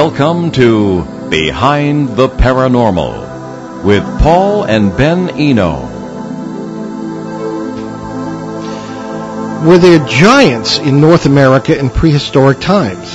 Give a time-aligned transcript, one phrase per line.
[0.00, 5.80] Welcome to Behind the Paranormal with Paul and Ben Eno.
[9.66, 13.08] Were there giants in North America in prehistoric times?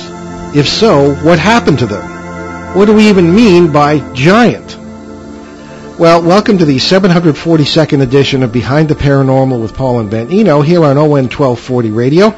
[0.54, 2.76] If so, what happened to them?
[2.76, 4.76] What do we even mean by giant?
[5.98, 10.60] Well, welcome to the 742nd edition of Behind the Paranormal with Paul and Ben Eno
[10.60, 12.34] here on ON 1240 Radio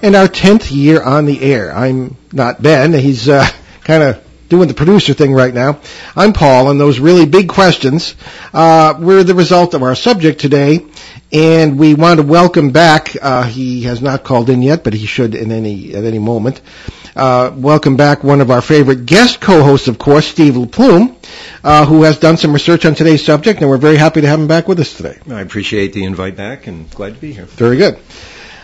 [0.00, 1.70] and our 10th year on the air.
[1.70, 2.94] I'm not Ben.
[2.94, 3.46] He's uh,
[3.84, 5.80] kind of doing the producer thing right now.
[6.16, 8.16] I'm Paul, and those really big questions
[8.52, 10.80] uh, were the result of our subject today.
[11.32, 13.16] And we want to welcome back.
[13.22, 16.60] Uh, he has not called in yet, but he should in any at any moment.
[17.14, 21.14] Uh, welcome back one of our favorite guest co-hosts, of course, Steve LaPlume,
[21.62, 24.40] uh, who has done some research on today's subject, and we're very happy to have
[24.40, 25.18] him back with us today.
[25.30, 27.44] I appreciate the invite back and glad to be here.
[27.46, 27.94] Very good.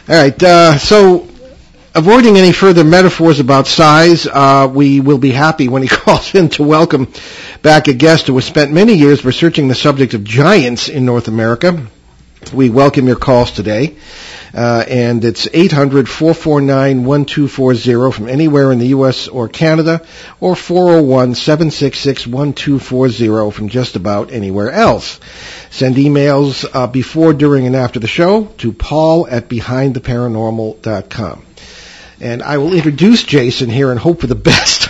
[0.09, 0.43] All right.
[0.43, 1.29] Uh, so,
[1.97, 6.51] avoiding any further metaphors about size, uh, we will be happy when he calls in
[6.51, 7.11] to welcome
[7.63, 11.27] back a guest who has spent many years researching the subject of giants in North
[11.27, 11.87] America.
[12.53, 13.97] We welcome your calls today.
[14.53, 19.29] Uh, and it's 800-449-1240 from anywhere in the U.S.
[19.29, 20.03] or Canada,
[20.39, 25.19] or 401-766-1240 from just about anywhere else.
[25.71, 31.46] Send emails uh, before, during, and after the show to paul at behindtheparanormal.com.
[32.21, 34.89] And I will introduce Jason here and hope for the best.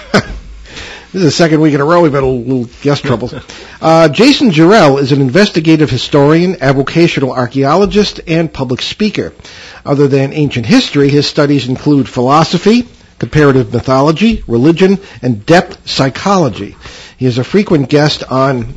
[1.13, 3.35] This is the second week in a row we've had a little guest troubles.
[3.79, 9.35] Uh, Jason Jarrell is an investigative historian, avocational archaeologist, and public speaker.
[9.85, 16.75] Other than ancient history, his studies include philosophy, comparative mythology, religion, and depth psychology.
[17.19, 18.75] He is a frequent guest on,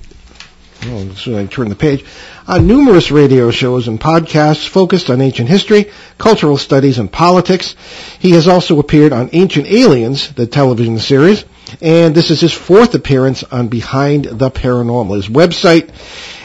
[0.81, 2.03] as soon as I turn the page,
[2.49, 7.75] on numerous radio shows and podcasts focused on ancient history, cultural studies, and politics.
[8.17, 11.45] He has also appeared on Ancient Aliens, the television series,
[11.79, 15.15] and this is his fourth appearance on Behind the Paranormal.
[15.15, 15.91] His website,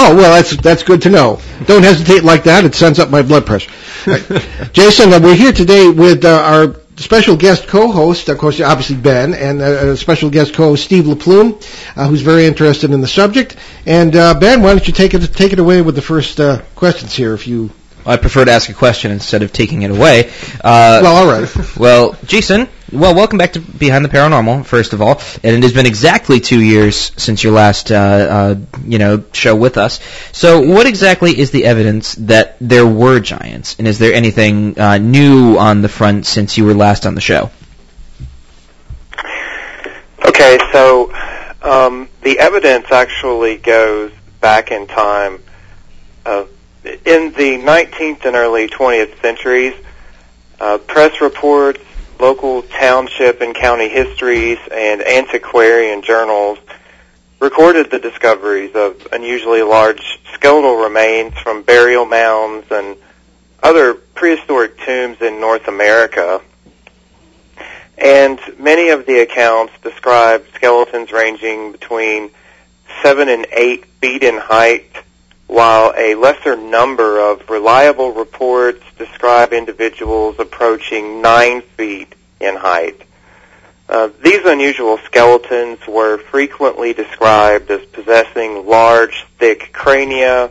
[0.08, 1.40] Oh well, that's that's good to know.
[1.64, 3.72] Don't hesitate like that; it sends up my blood pressure.
[4.06, 4.22] Right.
[4.72, 9.34] Jason, uh, we're here today with uh, our special guest co-host, of course, obviously Ben,
[9.34, 11.60] and uh, special guest co-host Steve LaPlume,
[11.96, 13.56] uh, who's very interested in the subject.
[13.84, 16.62] And uh, Ben, why don't you take it take it away with the first uh,
[16.76, 17.70] questions here, if you.
[18.06, 20.28] I prefer to ask a question instead of taking it away.
[20.62, 21.76] Uh, Well, all right.
[21.76, 25.20] well, Jason, well, welcome back to Behind the Paranormal, first of all.
[25.42, 29.56] And it has been exactly two years since your last, uh, uh, you know, show
[29.56, 29.98] with us.
[30.32, 33.74] So, what exactly is the evidence that there were giants?
[33.78, 37.20] And is there anything uh, new on the front since you were last on the
[37.20, 37.50] show?
[40.24, 41.12] Okay, so
[41.62, 45.42] um, the evidence actually goes back in time.
[46.24, 46.44] Uh,
[47.04, 49.74] in the 19th and early 20th centuries,
[50.60, 51.80] uh, press reports,
[52.18, 56.58] local township and county histories, and antiquarian journals
[57.40, 62.96] recorded the discoveries of unusually large skeletal remains from burial mounds and
[63.62, 66.40] other prehistoric tombs in North America.
[67.98, 72.30] And many of the accounts describe skeletons ranging between
[73.02, 74.90] seven and eight feet in height,
[75.46, 83.00] while a lesser number of reliable reports describe individuals approaching nine feet in height.
[83.88, 90.50] Uh, these unusual skeletons were frequently described as possessing large, thick crania,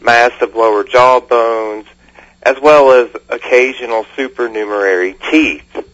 [0.00, 1.86] massive lower jaw bones,
[2.42, 5.84] as well as occasional supernumerary teeth.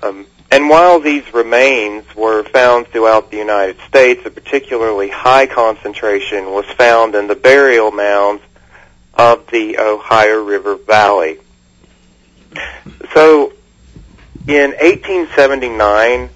[0.00, 6.50] Um, and while these remains were found throughout the United States, a particularly high concentration
[6.50, 8.42] was found in the burial mounds
[9.14, 11.38] of the Ohio River Valley.
[13.14, 13.54] So,
[14.46, 16.28] in 1879,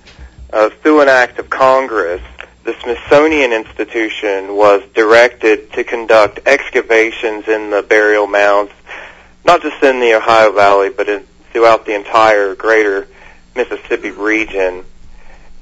[0.51, 2.23] uh, through an act of Congress,
[2.65, 8.73] the Smithsonian Institution was directed to conduct excavations in the burial mounds,
[9.45, 13.07] not just in the Ohio Valley, but in, throughout the entire greater
[13.57, 14.85] Mississippi region.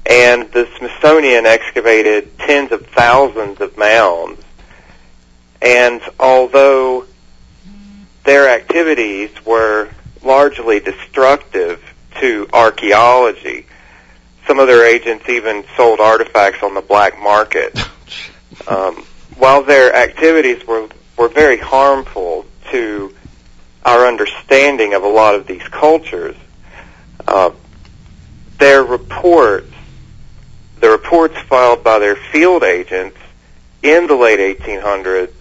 [0.05, 4.41] And the Smithsonian excavated tens of thousands of mounds.
[5.61, 7.05] And although
[8.23, 9.89] their activities were
[10.21, 11.81] largely destructive
[12.19, 13.65] to archaeology,
[14.47, 17.77] some of their agents even sold artifacts on the black market.
[18.67, 19.05] Um,
[19.37, 20.87] while their activities were
[21.17, 23.13] were very harmful to
[23.83, 26.35] our understanding of a lot of these cultures,
[27.27, 27.51] uh,
[28.57, 29.71] their reports,
[30.79, 33.17] the reports filed by their field agents
[33.83, 35.31] in the late 1800s,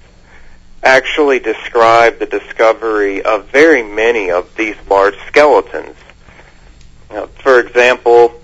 [0.83, 5.97] actually describe the discovery of very many of these large skeletons.
[7.11, 8.41] Now, for example,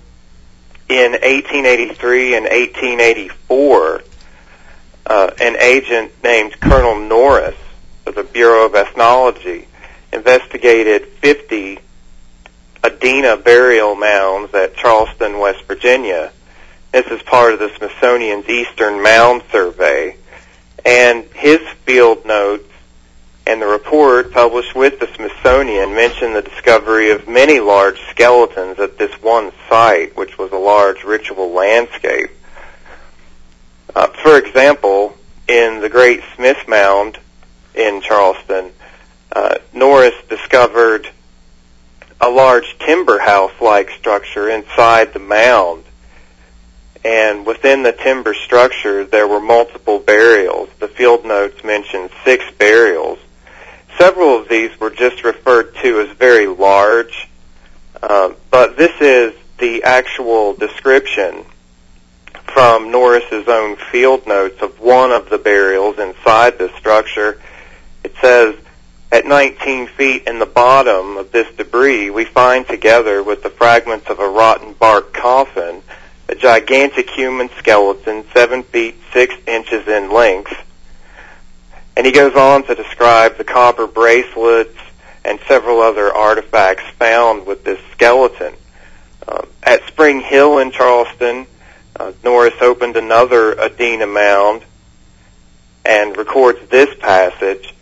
[0.88, 4.02] in 1883 and 1884,
[5.06, 7.56] uh, an agent named Colonel Norris
[8.06, 9.66] of the Bureau of Ethnology
[10.12, 11.78] investigated 50
[12.82, 16.32] Adena burial mounds at Charleston, West Virginia.
[16.92, 20.16] This is part of the Smithsonian's Eastern Mound Survey.
[20.84, 22.64] And his field notes
[23.46, 28.96] and the report published with the Smithsonian mentioned the discovery of many large skeletons at
[28.96, 32.30] this one site, which was a large ritual landscape.
[33.94, 35.16] Uh, for example,
[35.48, 37.18] in the Great Smith Mound
[37.74, 38.72] in Charleston,
[39.32, 41.08] uh, Norris discovered
[42.20, 45.84] a large timber house-like structure inside the mound.
[47.04, 50.68] And within the timber structure, there were multiple burials.
[50.78, 53.18] The field notes mentioned six burials
[54.00, 57.28] several of these were just referred to as very large,
[58.02, 61.44] uh, but this is the actual description
[62.44, 67.38] from Norris's own field notes of one of the burials inside the structure.
[68.02, 68.56] It says,
[69.12, 74.08] at 19 feet in the bottom of this debris, we find together with the fragments
[74.08, 75.82] of a rotten bark coffin
[76.30, 80.54] a gigantic human skeleton, 7 feet 6 inches in length,
[81.96, 84.78] and he goes on to describe the copper bracelets
[85.24, 88.54] and several other artifacts found with this skeleton.
[89.26, 91.46] Uh, at Spring Hill in Charleston,
[91.96, 94.62] uh, Norris opened another Adena mound
[95.84, 97.74] and records this passage.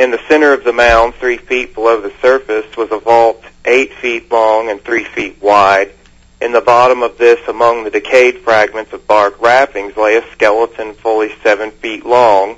[0.00, 3.92] In the center of the mound, three feet below the surface, was a vault eight
[3.92, 5.92] feet long and three feet wide.
[6.40, 10.94] In the bottom of this, among the decayed fragments of bark wrappings, lay a skeleton
[10.94, 12.56] fully seven feet long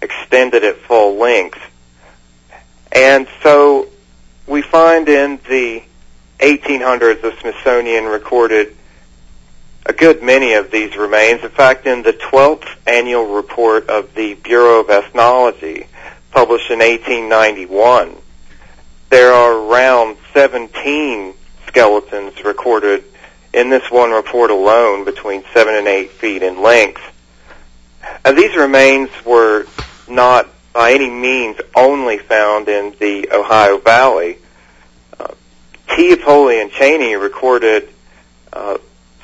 [0.00, 1.60] extended at full length.
[2.90, 3.86] And so
[4.48, 5.84] we find in the
[6.40, 8.76] 1800s the Smithsonian recorded
[9.86, 11.44] a good many of these remains.
[11.44, 15.86] In fact, in the 12th annual report of the Bureau of Ethnology,
[16.32, 18.16] published in 1891,
[19.10, 21.34] there are around 17
[21.66, 23.04] skeletons recorded
[23.52, 27.02] in this one report alone between 7 and 8 feet in length.
[28.24, 29.66] And these remains were
[30.08, 34.38] not by any means only found in the Ohio Valley.
[35.20, 35.34] Uh,
[35.94, 36.12] T.
[36.12, 37.90] and Cheney recorded
[38.52, 38.78] uh,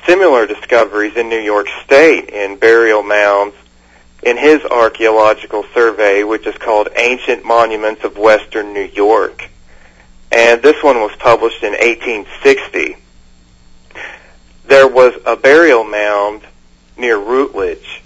[0.05, 3.38] similar discoveries in New York State in burial mounds
[4.29, 9.49] in his archaeological survey, which is called Ancient Monuments of Western New York.
[10.31, 12.95] And this one was published in 1860.
[14.67, 16.43] There was a burial mound
[16.95, 18.03] near Routledge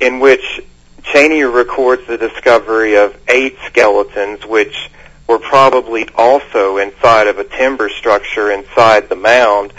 [0.00, 0.60] in which
[1.04, 4.90] Cheney records the discovery of eight skeletons, which
[5.28, 9.72] were probably also inside of a timber structure inside the mound,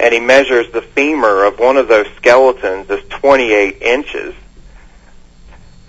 [0.00, 4.34] and he measures the femur of one of those skeletons as 28 inches.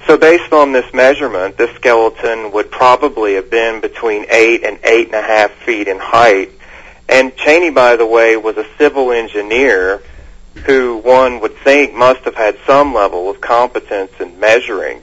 [0.07, 5.07] So based on this measurement, this skeleton would probably have been between eight and eight
[5.07, 6.51] and a half feet in height.
[7.09, 10.03] And Cheney, by the way, was a civil engineer
[10.65, 15.01] who one would think must have had some level of competence in measuring.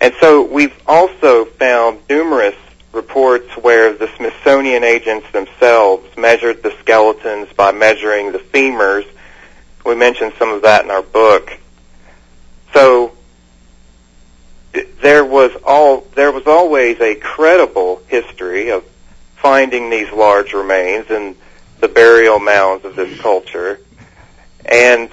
[0.00, 2.56] And so we've also found numerous
[2.92, 9.06] reports where the Smithsonian agents themselves measured the skeletons by measuring the femurs.
[9.86, 11.56] We mentioned some of that in our book.
[12.74, 13.12] So
[15.00, 18.84] there was all there was always a credible history of
[19.36, 21.36] finding these large remains and
[21.80, 23.80] the burial mounds of this culture.
[24.64, 25.10] And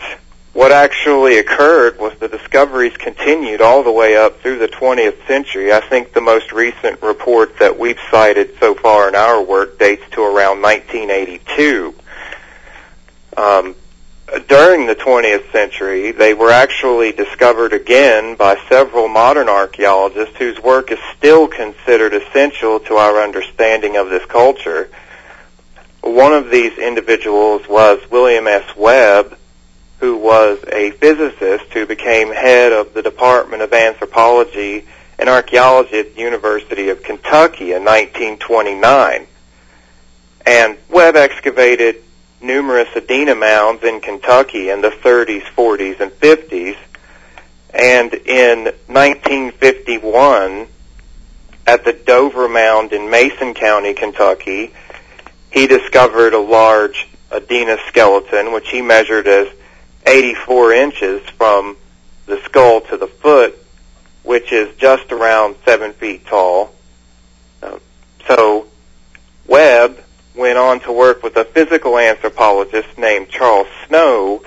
[0.53, 5.71] what actually occurred was the discoveries continued all the way up through the 20th century.
[5.71, 10.03] I think the most recent report that we've cited so far in our work dates
[10.11, 11.93] to around 1982.
[13.37, 13.75] Um,
[14.47, 20.91] during the 20th century, they were actually discovered again by several modern archaeologists whose work
[20.91, 24.89] is still considered essential to our understanding of this culture.
[26.01, 28.75] One of these individuals was William S.
[28.75, 29.37] Webb,
[29.99, 34.85] who was a physicist who became head of the Department of Anthropology
[35.19, 39.27] and Archaeology at the University of Kentucky in 1929.
[40.47, 42.04] And Webb excavated
[42.41, 46.77] numerous Adena mounds in Kentucky in the 30s, 40s, and 50s.
[47.73, 50.67] And in 1951,
[51.67, 54.73] at the Dover Mound in Mason County, Kentucky,
[55.51, 59.47] he discovered a large Adena skeleton, which he measured as
[60.05, 61.77] 84 inches from
[62.27, 63.57] the skull to the foot,
[64.23, 66.73] which is just around seven feet tall.
[67.61, 67.79] Uh,
[68.27, 68.67] so
[69.47, 70.03] Webb
[70.35, 74.43] went on to work with a physical anthropologist named Charles Snow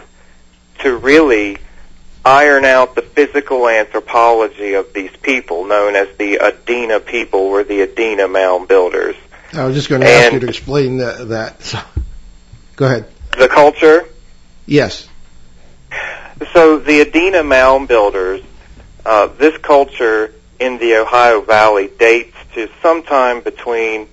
[0.81, 1.59] to really
[2.25, 7.87] iron out the physical anthropology of these people known as the Adena people or the
[7.87, 9.17] Adena mound builders.
[9.53, 11.29] I was just going to ask you to explain that.
[11.29, 11.63] that.
[11.63, 11.79] So,
[12.77, 13.07] go ahead.
[13.39, 14.07] The culture?
[14.67, 15.09] Yes.
[16.53, 18.43] So the Adena mound builders,
[19.07, 24.09] uh, this culture in the Ohio Valley dates to sometime between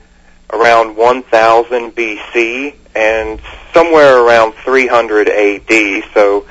[0.51, 3.39] around 1000 BC and
[3.73, 6.03] somewhere around 300 AD.
[6.13, 6.45] So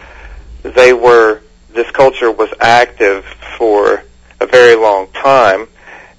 [0.62, 3.24] they were, this culture was active
[3.58, 4.04] for
[4.40, 5.68] a very long time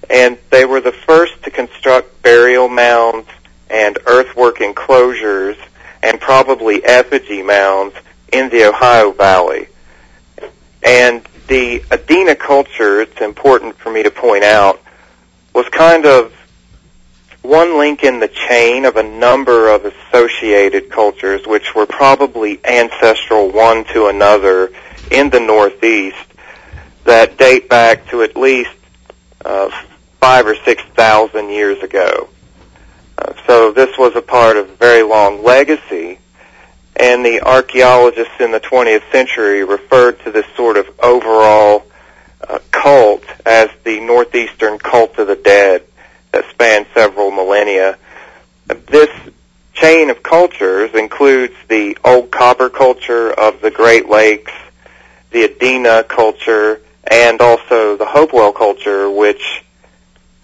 [0.09, 3.27] and they were the first to construct burial mounds
[3.69, 5.57] and earthwork enclosures
[6.03, 7.95] and probably effigy mounds
[8.31, 9.67] in the Ohio Valley.
[10.83, 14.81] And the Adena culture, it's important for me to point out,
[15.53, 16.34] was kind of
[17.45, 23.51] one link in the chain of a number of associated cultures which were probably ancestral
[23.51, 24.71] one to another
[25.11, 26.17] in the Northeast
[27.03, 28.71] that date back to at least
[29.43, 29.69] uh,
[30.19, 32.29] five or six thousand years ago.
[33.17, 36.19] Uh, so this was a part of a very long legacy,
[36.95, 41.85] and the archaeologists in the 20th century referred to this sort of overall
[42.49, 45.85] uh, cult as the Northeastern cult of the dead
[46.35, 47.97] that spanned several millennia.
[48.67, 49.09] This
[49.73, 54.51] chain of cultures includes the old copper culture of the Great Lakes,
[55.31, 59.63] the Adena culture, and also the Hopewell culture, which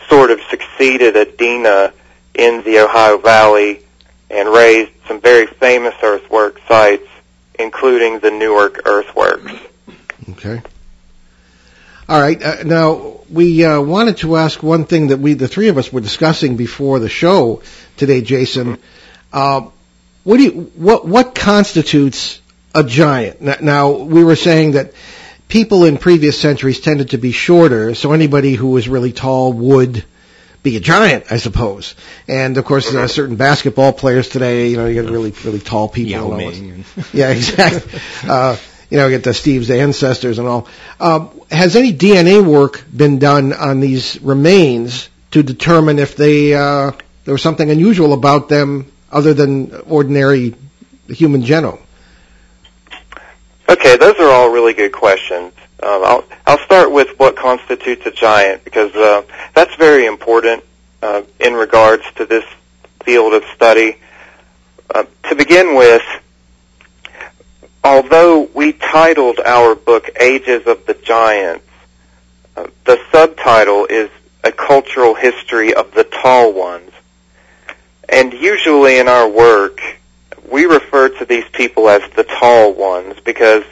[0.08, 1.92] sort of succeeded Adena
[2.34, 3.82] in the Ohio Valley
[4.30, 7.08] and raised some very famous earthwork sites,
[7.60, 9.52] including the Newark earthworks.
[10.30, 10.62] Okay.
[12.10, 12.42] All right.
[12.42, 15.92] Uh, now we uh, wanted to ask one thing that we, the three of us,
[15.92, 17.62] were discussing before the show
[17.98, 18.78] today, Jason.
[19.32, 19.70] Uh,
[20.24, 22.42] what do you, what what constitutes
[22.76, 23.42] a giant?
[23.62, 24.94] Now we were saying that
[25.48, 30.04] people in previous centuries tended to be shorter, so anybody who was really tall would
[30.64, 31.96] be a giant, I suppose.
[32.28, 35.90] And of course, uh, certain basketball players today, you know, you get really really tall
[35.90, 36.12] people.
[36.12, 36.86] Yao Ming.
[37.14, 38.00] yeah, exactly.
[38.30, 38.58] Uh,
[38.92, 40.68] you know, get the Steve's ancestors and all.
[41.00, 46.92] Um, has any DNA work been done on these remains to determine if they uh,
[47.24, 50.56] there was something unusual about them other than ordinary
[51.08, 51.80] human genome?
[53.70, 55.54] Okay, those are all really good questions.
[55.82, 60.66] Um, I'll I'll start with what constitutes a giant because uh, that's very important
[61.02, 62.44] uh, in regards to this
[63.06, 63.98] field of study.
[64.94, 66.04] Uh, to begin with,
[67.84, 71.66] although we titled our book Ages of the Giants,
[72.56, 74.10] uh, the subtitle is
[74.44, 76.92] A Cultural History of the Tall Ones.
[78.10, 79.82] And usually in our work,
[80.52, 83.64] we refer to these people as the tall ones because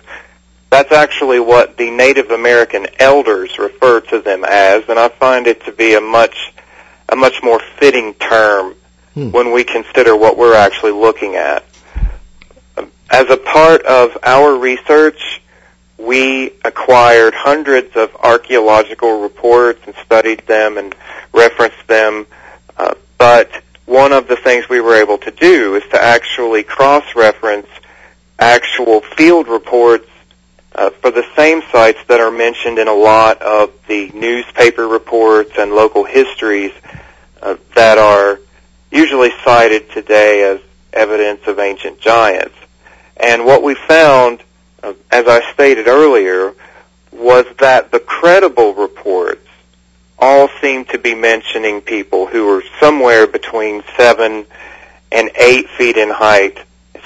[0.69, 5.65] that's actually what the Native American elders refer to them as, and I find it
[5.65, 6.53] to be a much
[7.09, 8.75] a much more fitting term
[9.15, 9.31] hmm.
[9.31, 11.65] when we consider what we're actually looking at.
[13.09, 15.41] As a part of our research,
[15.97, 20.95] we acquired hundreds of archaeological reports and studied them and
[21.33, 22.25] referenced them.
[22.77, 23.51] Uh, but
[23.85, 27.67] one of the things we were able to do is to actually cross-reference
[28.37, 30.07] actual field reports
[30.75, 35.51] uh, for the same sites that are mentioned in a lot of the newspaper reports
[35.57, 36.71] and local histories
[37.41, 38.39] uh, that are
[38.91, 40.61] usually cited today as
[40.93, 42.55] evidence of ancient giants.
[43.19, 44.43] And what we found
[44.81, 46.55] uh, as I stated earlier,
[47.11, 49.45] was that the credible reports
[50.17, 54.45] all seem to be mentioning people who were somewhere between seven
[55.11, 56.57] and eight feet in height,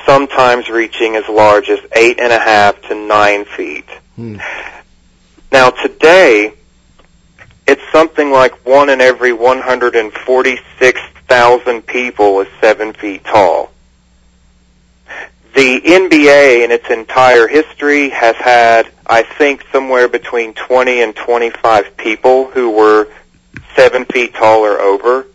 [0.05, 3.89] sometimes reaching as large as eight and a half to nine feet.
[4.15, 4.37] Hmm.
[5.51, 6.53] Now today,
[7.65, 13.72] it's something like one in every 146,000 people is seven feet tall.
[15.53, 21.95] The NBA in its entire history has had, I think, somewhere between 20 and 25
[21.95, 23.07] people who were
[23.75, 25.27] seven feet tall or over.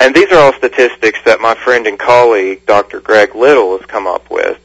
[0.00, 3.00] And these are all statistics that my friend and colleague, Dr.
[3.00, 4.60] Greg Little, has come up with.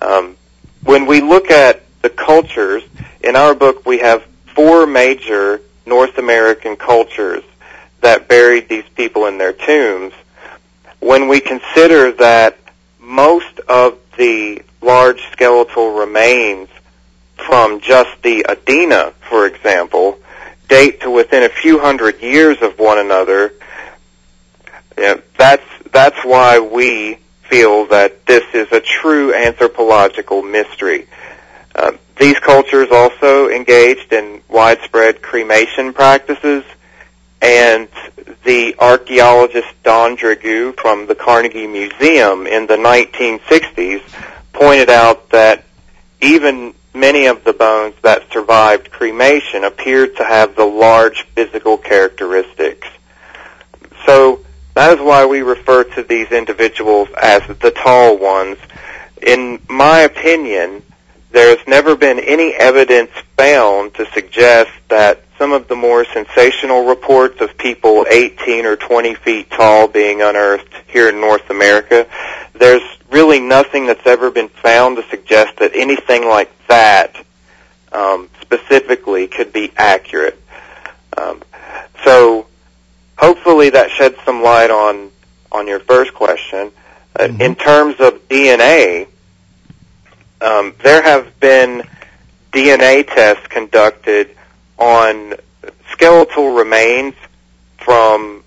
[0.00, 0.36] Um,
[0.84, 2.84] when we look at the cultures,
[3.22, 4.24] in our book we have
[4.54, 7.44] four major North American cultures
[8.00, 10.14] that buried these people in their tombs.
[11.00, 12.58] When we consider that
[13.06, 16.68] most of the large skeletal remains
[17.36, 20.18] from just the Adena, for example,
[20.68, 23.54] date to within a few hundred years of one another.
[24.98, 31.06] Yeah, that's that's why we feel that this is a true anthropological mystery.
[31.76, 36.64] Uh, these cultures also engaged in widespread cremation practices,
[37.42, 37.88] and
[38.44, 44.02] the archaeologist Don Dragoo from the Carnegie Museum in the 1960s
[44.52, 45.64] pointed out that
[46.20, 52.88] even many of the bones that survived cremation appeared to have the large physical characteristics.
[54.06, 54.40] So
[54.74, 58.58] that is why we refer to these individuals as the tall ones.
[59.20, 60.82] In my opinion,
[61.32, 66.86] there has never been any evidence found to suggest that some of the more sensational
[66.86, 72.06] reports of people 18 or 20 feet tall being unearthed here in North America,
[72.54, 77.16] there's really nothing that's ever been found to suggest that anything like that
[77.92, 80.40] um, specifically could be accurate.
[81.16, 81.42] Um,
[82.04, 82.46] so
[83.16, 85.10] hopefully that sheds some light on
[85.52, 86.72] on your first question.
[87.14, 87.40] Uh, mm-hmm.
[87.40, 89.06] In terms of DNA,
[90.40, 91.82] um, there have been
[92.52, 94.35] DNA tests conducted
[94.78, 95.34] on
[95.90, 97.14] skeletal remains
[97.78, 98.42] from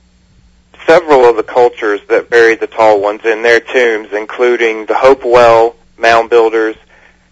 [0.85, 5.75] several of the cultures that buried the tall ones in their tombs, including the Hopewell
[5.97, 6.75] mound builders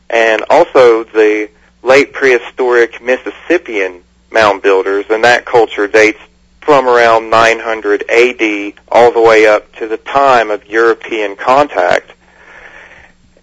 [0.10, 1.50] and also the
[1.84, 6.20] late prehistoric Mississippian mound builders, and that culture dates
[6.62, 12.12] from around 900 AD all the way up to the time of European contact.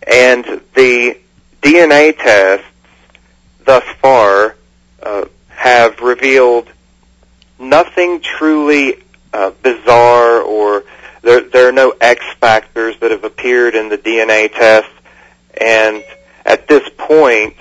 [0.06, 1.18] And the
[1.62, 2.66] DNA tests
[3.64, 4.56] thus far
[5.02, 6.68] uh, have revealed
[7.58, 10.84] nothing truly uh, bizarre or
[11.22, 14.90] there, there are no X factors that have appeared in the DNA test.
[15.58, 16.04] And
[16.44, 17.56] at this point,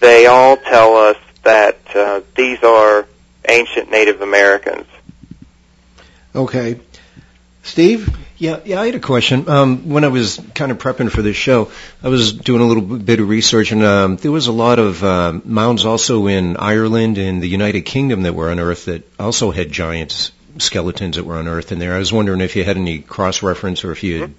[0.00, 3.06] they all tell us that uh, these are
[3.48, 4.86] ancient Native Americans.
[6.34, 6.78] Okay.
[7.62, 8.16] Steve?
[8.38, 9.48] Yeah, yeah, I had a question.
[9.48, 11.72] Um, when I was kind of prepping for this show,
[12.02, 15.02] I was doing a little bit of research, and um, there was a lot of
[15.02, 19.72] uh, mounds also in Ireland and the United Kingdom that were unearthed that also had
[19.72, 21.94] giant skeletons that were unearthed in there.
[21.94, 24.34] I was wondering if you had any cross reference or if you had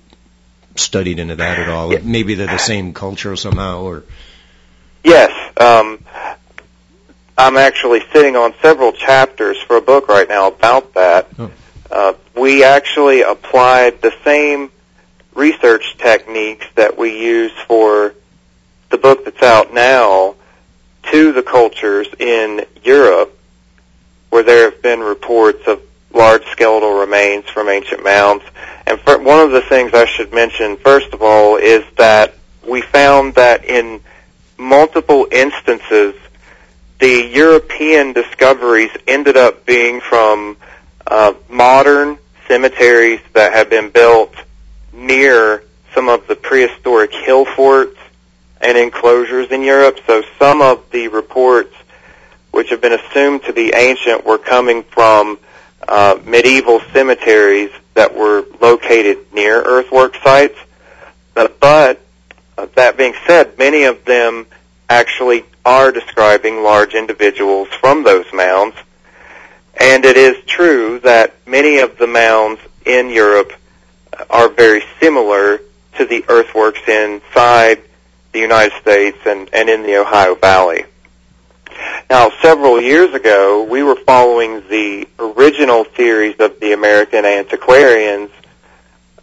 [0.75, 1.91] studied into that at all.
[1.91, 1.99] Yeah.
[2.01, 4.03] Maybe they're the same culture somehow, or
[5.03, 5.31] yes.
[5.57, 6.05] Um,
[7.37, 11.27] I'm actually sitting on several chapters for a book right now about that.
[11.37, 11.51] Oh.
[11.91, 14.71] Uh, we actually applied the same
[15.35, 18.13] research techniques that we use for
[18.89, 20.35] the book that's out now
[21.11, 23.35] to the cultures in Europe
[24.29, 25.81] where there have been reports of
[26.13, 28.43] large skeletal remains from ancient mounds.
[28.85, 32.35] And for, one of the things I should mention, first of all, is that
[32.67, 34.01] we found that in
[34.57, 36.15] multiple instances,
[36.99, 40.57] the European discoveries ended up being from
[41.07, 42.17] uh, modern
[42.49, 44.35] cemeteries that have been built
[44.91, 47.97] near some of the prehistoric hill forts
[48.59, 49.99] and enclosures in Europe.
[50.05, 51.73] So some of the reports,
[52.51, 55.39] which have been assumed to be ancient, were coming from
[55.87, 60.57] uh, medieval cemeteries that were located near earthwork sites.
[61.33, 62.01] But, but
[62.57, 64.47] uh, that being said, many of them
[64.89, 68.75] actually are describing large individuals from those mounds.
[69.79, 73.53] And it is true that many of the mounds in Europe
[74.29, 75.61] are very similar
[75.97, 77.81] to the earthworks inside
[78.31, 80.85] the United States and, and in the Ohio Valley.
[82.09, 88.31] Now, several years ago, we were following the original theories of the American antiquarians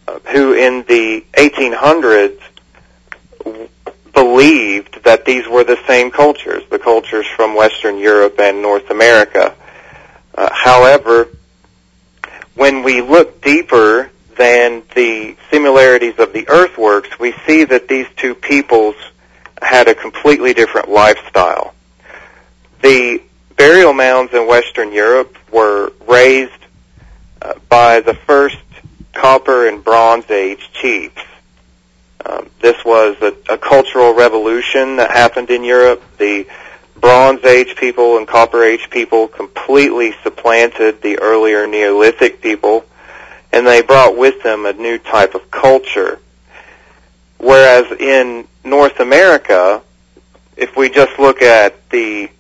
[0.09, 2.41] uh, who in the 1800s
[4.15, 9.55] believed that these were the same cultures, the cultures from Western Europe and North America.
[10.37, 11.29] Uh, however,
[12.55, 18.35] when we look deeper than the similarities of the earthworks, we see that these two
[18.35, 18.95] peoples
[19.63, 21.75] had a completely different lifestyle.
[22.83, 23.23] The
[23.57, 26.53] burial mounds in Western Europe were raised
[27.41, 28.59] uh, by the first
[29.13, 31.23] Copper and Bronze Age chiefs.
[32.25, 36.03] Um, this was a, a cultural revolution that happened in Europe.
[36.19, 36.47] The
[37.01, 42.85] Bronze Age people and Copper Age people completely supplanted the earlier Neolithic people,
[43.53, 46.21] and they brought with them a new type of culture.
[47.39, 49.83] Whereas in North America,
[50.57, 52.31] if we just look at the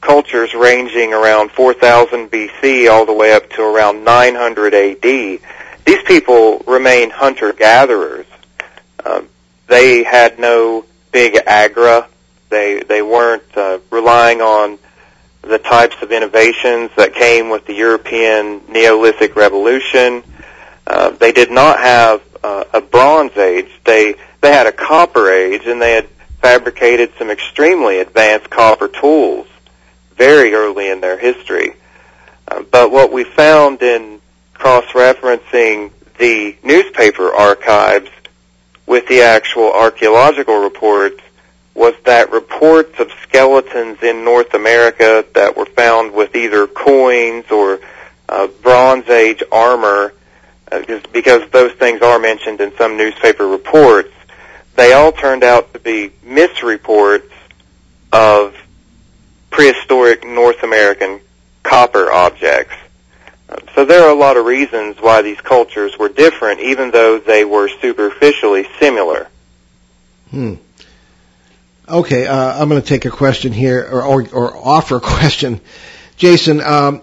[0.00, 6.58] cultures ranging around 4000 BC all the way up to around 900 AD, these people
[6.66, 8.26] remain hunter-gatherers.
[9.04, 9.22] Uh,
[9.66, 12.08] they had no big agra.
[12.50, 14.78] They they weren't uh, relying on
[15.42, 20.22] the types of innovations that came with the European Neolithic Revolution.
[20.86, 23.70] Uh, they did not have uh, a Bronze Age.
[23.84, 26.08] They they had a Copper Age, and they had
[26.42, 29.46] fabricated some extremely advanced copper tools
[30.16, 31.74] very early in their history.
[32.48, 34.20] Uh, but what we found in
[34.54, 38.10] cross-referencing the newspaper archives
[38.86, 41.20] with the actual archaeological reports
[41.74, 47.80] was that reports of skeletons in North America that were found with either coins or
[48.28, 50.12] uh, Bronze Age armor,
[50.70, 54.12] uh, because those things are mentioned in some newspaper reports,
[54.76, 57.30] they all turned out to be misreports
[58.12, 58.54] of
[59.50, 61.20] prehistoric North American
[61.62, 62.74] copper objects.
[63.74, 67.44] So there are a lot of reasons why these cultures were different, even though they
[67.44, 69.28] were superficially similar.
[70.30, 70.54] Hmm.
[71.90, 75.60] Okay, uh, I'm going to take a question here, or, or, or offer a question.
[76.16, 77.02] Jason, um,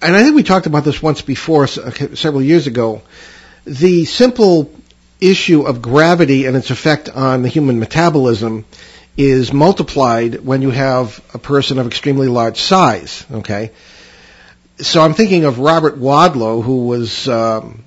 [0.00, 3.02] and I think we talked about this once before, several years ago.
[3.64, 4.72] The simple
[5.20, 8.66] issue of gravity and its effect on the human metabolism
[9.16, 13.26] is multiplied when you have a person of extremely large size.
[13.32, 13.72] Okay,
[14.78, 17.82] so I'm thinking of Robert Wadlow, who was um,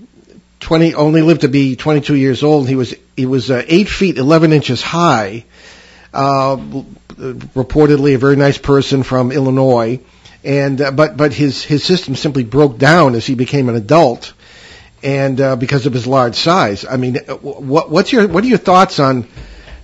[0.59, 2.67] 20, only lived to be 22 years old.
[2.67, 5.45] He was he was uh, eight feet 11 inches high.
[6.13, 6.57] Uh,
[7.17, 9.99] reportedly a very nice person from Illinois,
[10.43, 14.33] and uh, but but his his system simply broke down as he became an adult,
[15.01, 16.85] and uh, because of his large size.
[16.85, 19.27] I mean, what what's your what are your thoughts on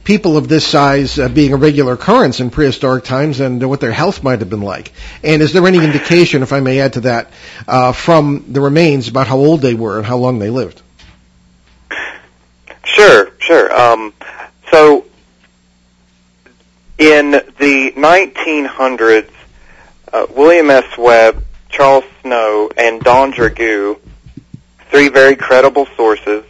[0.03, 3.91] people of this size uh, being a regular occurrence in prehistoric times and what their
[3.91, 4.91] health might have been like.
[5.23, 7.31] And is there any indication, if I may add to that,
[7.67, 10.81] uh, from the remains about how old they were and how long they lived?
[12.83, 13.71] Sure, sure.
[13.71, 14.13] Um,
[14.71, 15.05] so
[16.99, 19.31] in the 1900s,
[20.11, 20.97] uh, William S.
[20.97, 23.97] Webb, Charles Snow, and Don Dragoo,
[24.91, 26.43] three very credible sources,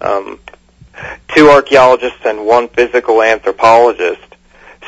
[0.00, 0.40] um,
[1.28, 4.20] two archaeologists and one physical anthropologist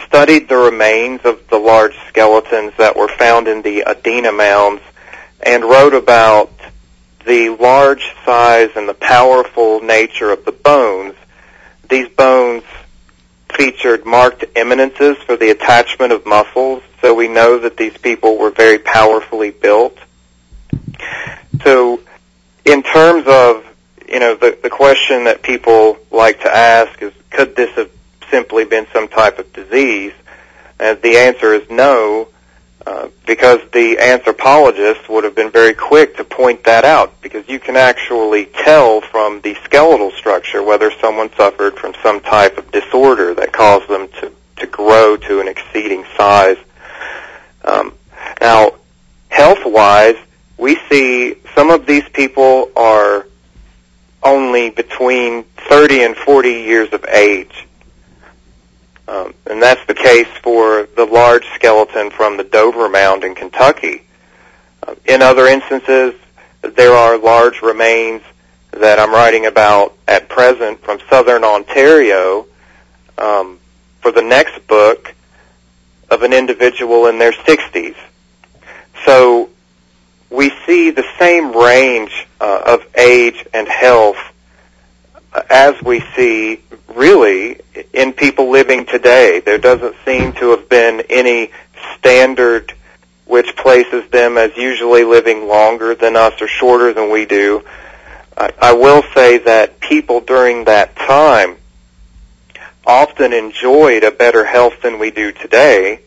[0.05, 4.83] studied the remains of the large skeletons that were found in the Adena mounds
[5.41, 6.51] and wrote about
[7.27, 11.15] the large size and the powerful nature of the bones.
[11.89, 12.65] These bones
[13.53, 18.51] featured marked eminences for the attachment of muscles, so we know that these people were
[18.51, 19.97] very powerfully built.
[21.63, 22.01] So
[22.65, 23.67] in terms of
[24.09, 27.91] you know, the, the question that people like to ask is, could this have
[28.31, 30.13] simply been some type of disease?
[30.79, 32.29] And the answer is no,
[32.87, 37.59] uh, because the anthropologists would have been very quick to point that out, because you
[37.59, 43.35] can actually tell from the skeletal structure whether someone suffered from some type of disorder
[43.35, 46.59] that caused them to, to grow to an exceeding size.
[47.65, 47.93] Um,
[48.41, 48.75] now,
[49.31, 50.17] health-wise,
[50.57, 53.27] we see some of these people are
[54.23, 57.66] only between 30 and 40 years of age.
[59.09, 64.03] Um, and that's the case for the large skeleton from the Dover Mound in Kentucky.
[64.87, 66.15] Uh, in other instances,
[66.63, 68.23] there are large remains
[68.73, 72.47] that I'm writing about at present from southern Ontario
[73.19, 73.59] um,
[74.01, 75.15] for the next book
[76.11, 77.97] of an individual in their 60s.
[79.05, 79.51] So
[80.31, 84.19] we see the same range uh, of age and health
[85.33, 87.61] uh, as we see really
[87.93, 89.41] in people living today.
[89.41, 91.51] There doesn't seem to have been any
[91.99, 92.73] standard
[93.27, 97.65] which places them as usually living longer than us or shorter than we do.
[98.37, 101.57] I, I will say that people during that time
[102.87, 106.01] often enjoyed a better health than we do today,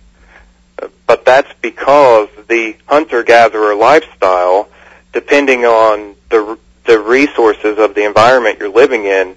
[1.05, 4.69] but that's because the hunter-gatherer lifestyle,
[5.11, 9.35] depending on the the resources of the environment you're living in,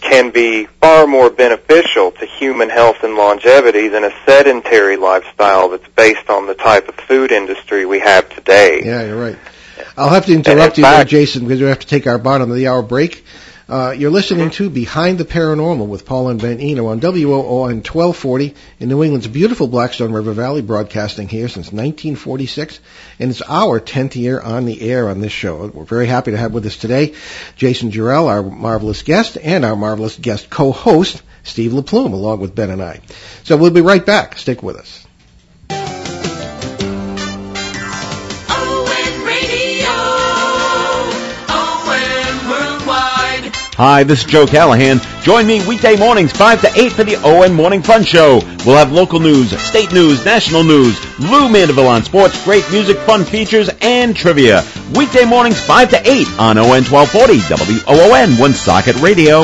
[0.00, 5.88] can be far more beneficial to human health and longevity than a sedentary lifestyle that's
[5.88, 8.82] based on the type of food industry we have today.
[8.84, 9.38] Yeah, you're right.
[9.96, 12.50] I'll have to interrupt you fact, there, Jason, because we have to take our bottom
[12.50, 13.24] of the hour break.
[13.72, 18.54] Uh, you're listening to Behind the Paranormal with Paul and Ben Eno on WOON 1240
[18.78, 22.80] in New England's beautiful Blackstone River Valley, broadcasting here since 1946,
[23.18, 25.68] and it's our 10th year on the air on this show.
[25.68, 27.14] We're very happy to have with us today
[27.56, 32.68] Jason Jarrell, our marvelous guest, and our marvelous guest co-host, Steve LaPlume, along with Ben
[32.68, 33.00] and I.
[33.44, 34.36] So we'll be right back.
[34.36, 35.01] Stick with us.
[43.76, 45.00] Hi, this is Joe Callahan.
[45.22, 48.42] Join me weekday mornings 5 to 8 for the ON Morning Fun Show.
[48.66, 53.24] We'll have local news, state news, national news, Lou Mandeville on sports, great music, fun
[53.24, 54.62] features, and trivia.
[54.94, 59.40] Weekday mornings 5 to 8 on ON 1240 WOON Woonsocket Radio.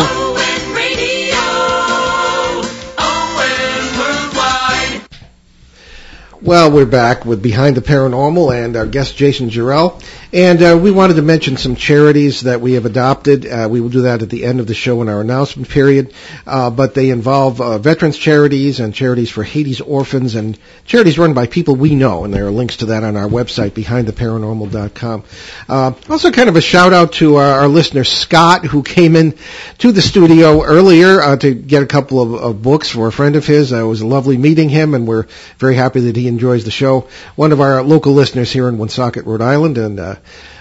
[6.41, 10.03] Well, we're back with Behind the Paranormal and our guest Jason Jarrell.
[10.31, 13.47] And uh, we wanted to mention some charities that we have adopted.
[13.47, 16.13] Uh, we will do that at the end of the show in our announcement period.
[16.47, 21.33] Uh, but they involve uh, veterans charities and charities for Haiti's orphans and charities run
[21.33, 22.25] by people we know.
[22.25, 25.25] And there are links to that on our website, behindtheparanormal.com.
[25.67, 29.35] Uh, also, kind of a shout out to our, our, listener Scott, who came in
[29.79, 33.37] to the studio earlier uh, to get a couple of, of, books for a friend
[33.37, 33.73] of his.
[33.73, 35.27] it was lovely meeting him, and we're
[35.59, 37.09] very happy that he enjoys the show.
[37.37, 40.18] One of our local listeners here in Woonsocket, Rhode Island, and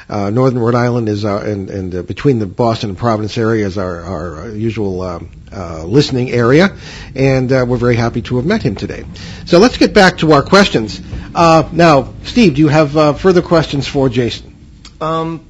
[0.09, 3.65] uh, Northern Rhode Island is our, and, and uh, between the Boston and Providence area
[3.65, 6.75] is our, our usual um, uh, listening area,
[7.15, 9.05] and uh, we're very happy to have met him today.
[9.45, 11.01] So let's get back to our questions.
[11.33, 14.55] Uh, now, Steve, do you have uh, further questions for Jason?
[14.99, 15.46] Um,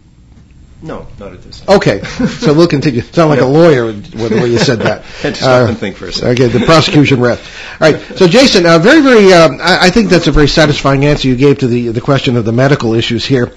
[0.82, 1.78] no, not at this time.
[1.78, 3.02] Okay, so we'll continue.
[3.02, 5.04] Sound like a lawyer the way you said that.
[5.22, 6.32] Had to stop uh, and think for a second.
[6.32, 7.44] Okay, the prosecution rest.
[7.82, 9.34] All right, so Jason, uh, very, very.
[9.34, 12.38] Um, I, I, think that's a very satisfying answer you gave to the the question
[12.38, 13.52] of the medical issues here.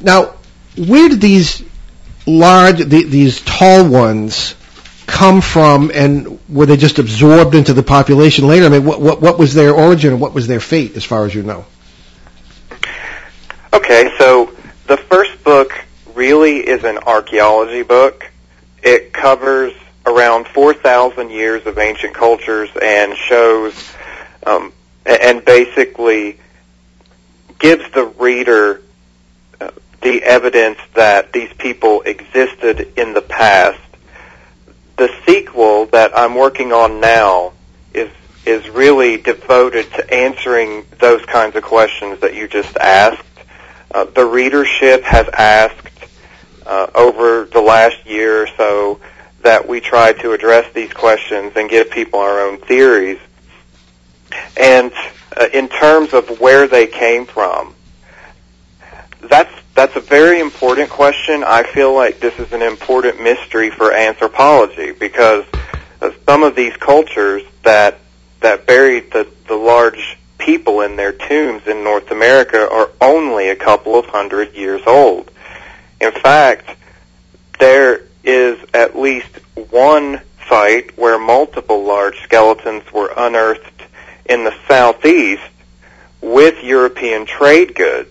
[0.00, 0.36] Now,
[0.76, 1.62] where did these
[2.26, 4.54] large, the, these tall ones
[5.06, 8.66] come from, and were they just absorbed into the population later?
[8.66, 11.24] I mean, what, what, what was their origin and what was their fate, as far
[11.24, 11.64] as you know?
[13.72, 14.54] Okay, so
[14.86, 15.85] the first book
[16.16, 18.30] really is an archaeology book.
[18.82, 19.72] It covers
[20.04, 23.74] around 4,000 years of ancient cultures and shows,
[24.46, 24.72] um,
[25.04, 26.38] and basically
[27.58, 28.82] gives the reader
[30.06, 33.80] the evidence that these people existed in the past.
[34.96, 37.52] The sequel that I'm working on now
[37.92, 38.10] is
[38.44, 43.22] is really devoted to answering those kinds of questions that you just asked.
[43.92, 45.85] Uh, the readership has asked
[46.66, 49.00] uh, over the last year or so
[49.42, 53.18] that we try to address these questions and give people our own theories.
[54.56, 54.92] And
[55.36, 57.74] uh, in terms of where they came from,
[59.20, 61.44] that's that's a very important question.
[61.44, 65.44] I feel like this is an important mystery for anthropology because
[66.26, 67.98] some of these cultures that
[68.40, 73.56] that buried the, the large people in their tombs in North America are only a
[73.56, 75.30] couple of hundred years old.
[76.00, 76.68] In fact,
[77.58, 79.28] there is at least
[79.70, 83.82] one site where multiple large skeletons were unearthed
[84.26, 85.42] in the southeast
[86.20, 88.10] with European trade goods.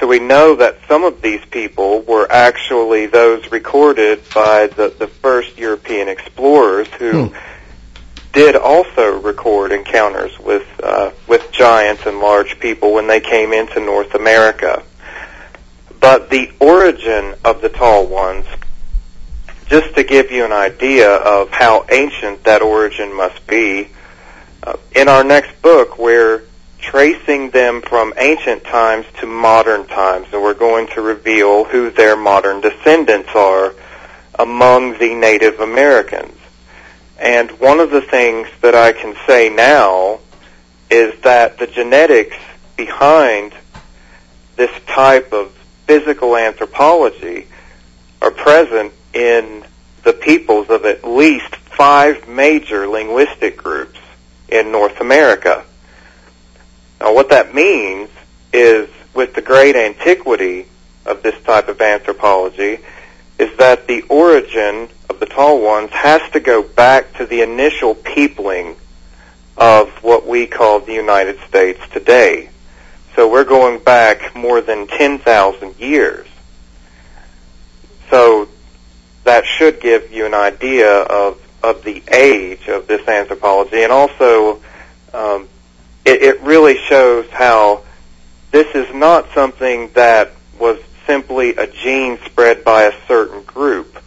[0.00, 5.06] So we know that some of these people were actually those recorded by the, the
[5.06, 7.36] first European explorers who hmm.
[8.32, 13.80] did also record encounters with uh, with giants and large people when they came into
[13.80, 14.82] North America.
[16.04, 18.44] But the origin of the tall ones,
[19.68, 23.88] just to give you an idea of how ancient that origin must be,
[24.62, 26.42] uh, in our next book, we're
[26.78, 32.16] tracing them from ancient times to modern times, and we're going to reveal who their
[32.16, 33.74] modern descendants are
[34.38, 36.36] among the Native Americans.
[37.18, 40.20] And one of the things that I can say now
[40.90, 42.36] is that the genetics
[42.76, 43.54] behind
[44.56, 45.50] this type of
[45.86, 47.46] physical anthropology
[48.22, 49.64] are present in
[50.02, 53.98] the peoples of at least five major linguistic groups
[54.48, 55.64] in North America.
[57.00, 58.08] Now, what that means
[58.52, 60.66] is, with the great antiquity
[61.04, 62.78] of this type of anthropology,
[63.38, 67.94] is that the origin of the tall ones has to go back to the initial
[67.94, 68.76] peopling
[69.56, 72.48] of what we call the United States today.
[73.16, 76.26] So we're going back more than 10,000 years.
[78.10, 78.48] So
[79.24, 84.60] that should give you an idea of, of the age of this anthropology and also
[85.12, 85.48] um,
[86.04, 87.82] it, it really shows how
[88.50, 93.98] this is not something that was simply a gene spread by a certain group.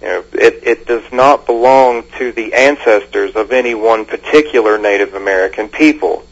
[0.00, 5.14] You know, it, it does not belong to the ancestors of any one particular Native
[5.14, 6.24] American people.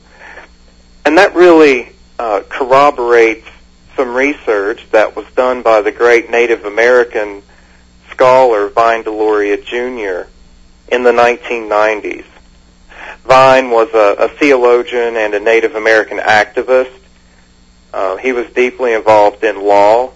[1.05, 3.49] And that really uh, corroborates
[3.97, 7.43] some research that was done by the great Native American
[8.11, 10.29] scholar Vine Deloria Jr.
[10.95, 12.27] in the 1990s.
[13.25, 16.93] Vine was a, a theologian and a Native American activist.
[17.91, 20.13] Uh, he was deeply involved in law,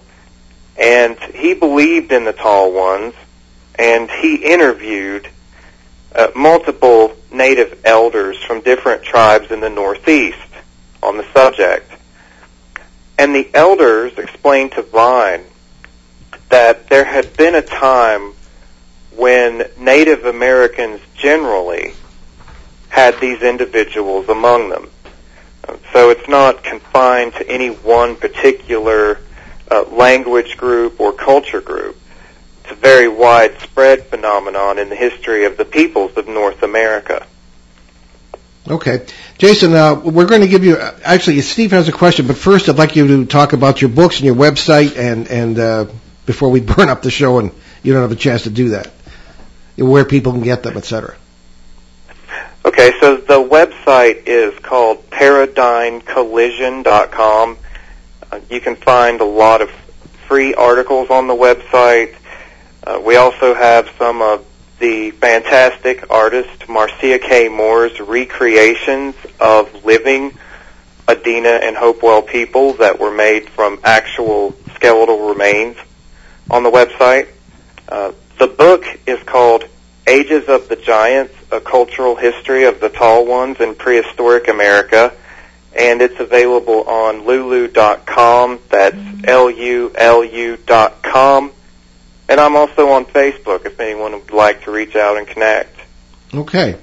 [0.77, 3.15] and he believed in the Tall Ones,
[3.79, 5.27] and he interviewed
[6.13, 10.37] uh, multiple Native elders from different tribes in the Northeast
[11.01, 11.94] on the subject.
[13.17, 15.43] And the elders explained to Vine
[16.49, 18.33] that there had been a time
[19.15, 21.93] when Native Americans generally
[22.89, 24.89] had these individuals among them.
[25.93, 29.19] So it's not confined to any one particular
[29.71, 31.97] uh, language group or culture group.
[32.63, 37.25] It's a very widespread phenomenon in the history of the peoples of North America.
[38.67, 39.05] Okay.
[39.37, 42.77] Jason, uh, we're going to give you, actually, Steve has a question, but first I'd
[42.77, 45.85] like you to talk about your books and your website and, and uh,
[46.25, 47.51] before we burn up the show and
[47.83, 48.91] you don't have a chance to do that,
[49.77, 51.15] where people can get them, etc.
[52.65, 57.57] Okay, so the website is called paradigmcollision.com.
[58.31, 59.69] Uh, you can find a lot of
[60.27, 62.15] free articles on the website.
[62.83, 64.43] Uh, we also have some of
[64.79, 67.49] the fantastic artist Marcia K.
[67.49, 70.37] Moore's recreations of living
[71.07, 75.77] Adena and Hopewell people that were made from actual skeletal remains
[76.49, 77.27] on the website.
[77.87, 79.65] Uh, the book is called
[80.07, 85.13] Ages of the Giants, A Cultural History of the Tall Ones in Prehistoric America,
[85.77, 88.59] and it's available on lulu.com.
[88.69, 91.51] That's L-U-L-U dot com.
[92.27, 95.79] And I'm also on Facebook if anyone would like to reach out and connect.
[96.33, 96.77] Okay.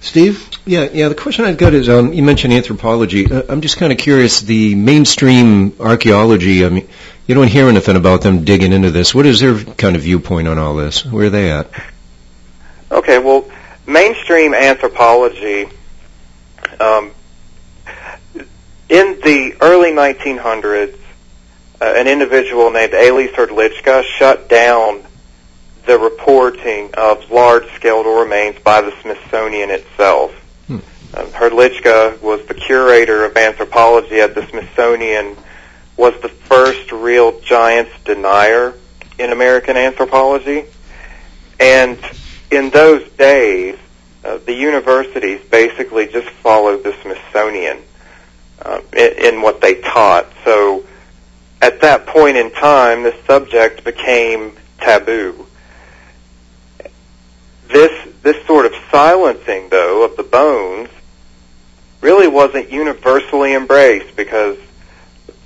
[0.00, 0.48] Steve?
[0.64, 1.08] Yeah, yeah.
[1.08, 3.30] The question I've got is, um, you mentioned anthropology.
[3.30, 4.40] Uh, I'm just kind of curious.
[4.40, 6.64] The mainstream archaeology.
[6.64, 6.88] I mean,
[7.26, 9.14] you don't hear anything about them digging into this.
[9.14, 11.04] What is their kind of viewpoint on all this?
[11.04, 11.68] Where are they at?
[12.90, 13.50] Okay, well,
[13.86, 15.68] mainstream anthropology,
[16.78, 17.10] um,
[18.88, 20.96] in the early 1900s, uh,
[21.94, 25.02] an individual named Ales Hrdlicka shut down
[25.86, 30.32] the reporting of large skeletal remains by the Smithsonian itself.
[30.66, 30.78] Hmm.
[31.14, 31.30] Um,
[32.20, 35.36] was the curator of anthropology at the Smithsonian,
[35.96, 38.74] was the first real giants denier
[39.18, 40.64] in American anthropology,
[41.60, 41.98] and
[42.50, 43.78] in those days,
[44.24, 47.78] uh, the universities basically just followed the Smithsonian
[48.62, 50.26] uh, in, in what they taught.
[50.44, 50.84] So
[51.60, 55.46] at that point in time, the subject became taboo.
[57.68, 60.88] This this sort of silencing, though, of the bones
[62.00, 64.58] really wasn't universally embraced because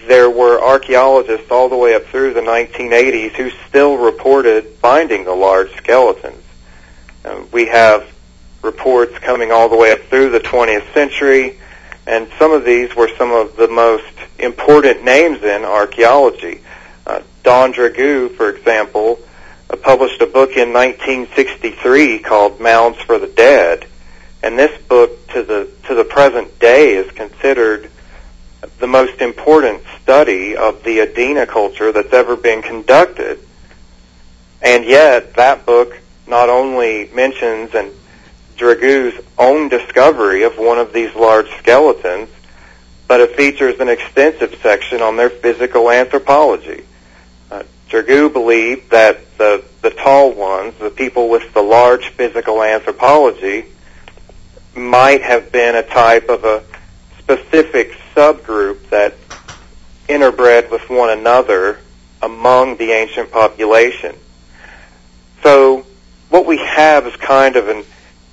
[0.06, 5.34] there were archaeologists all the way up through the 1980s who still reported finding the
[5.34, 6.42] large skeletons.
[7.24, 8.10] Uh, we have
[8.62, 11.58] reports coming all the way up through the 20th century,
[12.10, 16.60] and some of these were some of the most important names in archaeology.
[17.06, 19.20] Uh, Don Dragoo, for example,
[19.70, 23.86] uh, published a book in 1963 called Mounds for the Dead,
[24.42, 27.88] and this book to the to the present day is considered
[28.80, 33.38] the most important study of the Adena culture that's ever been conducted.
[34.60, 35.96] And yet, that book
[36.26, 37.92] not only mentions and
[38.60, 42.28] Dragoo's own discovery of one of these large skeletons,
[43.08, 46.84] but it features an extensive section on their physical anthropology.
[47.50, 53.64] Uh, Dragoo believed that the, the tall ones, the people with the large physical anthropology,
[54.76, 56.62] might have been a type of a
[57.18, 59.14] specific subgroup that
[60.06, 61.78] interbred with one another
[62.20, 64.14] among the ancient population.
[65.42, 65.86] So
[66.28, 67.84] what we have is kind of an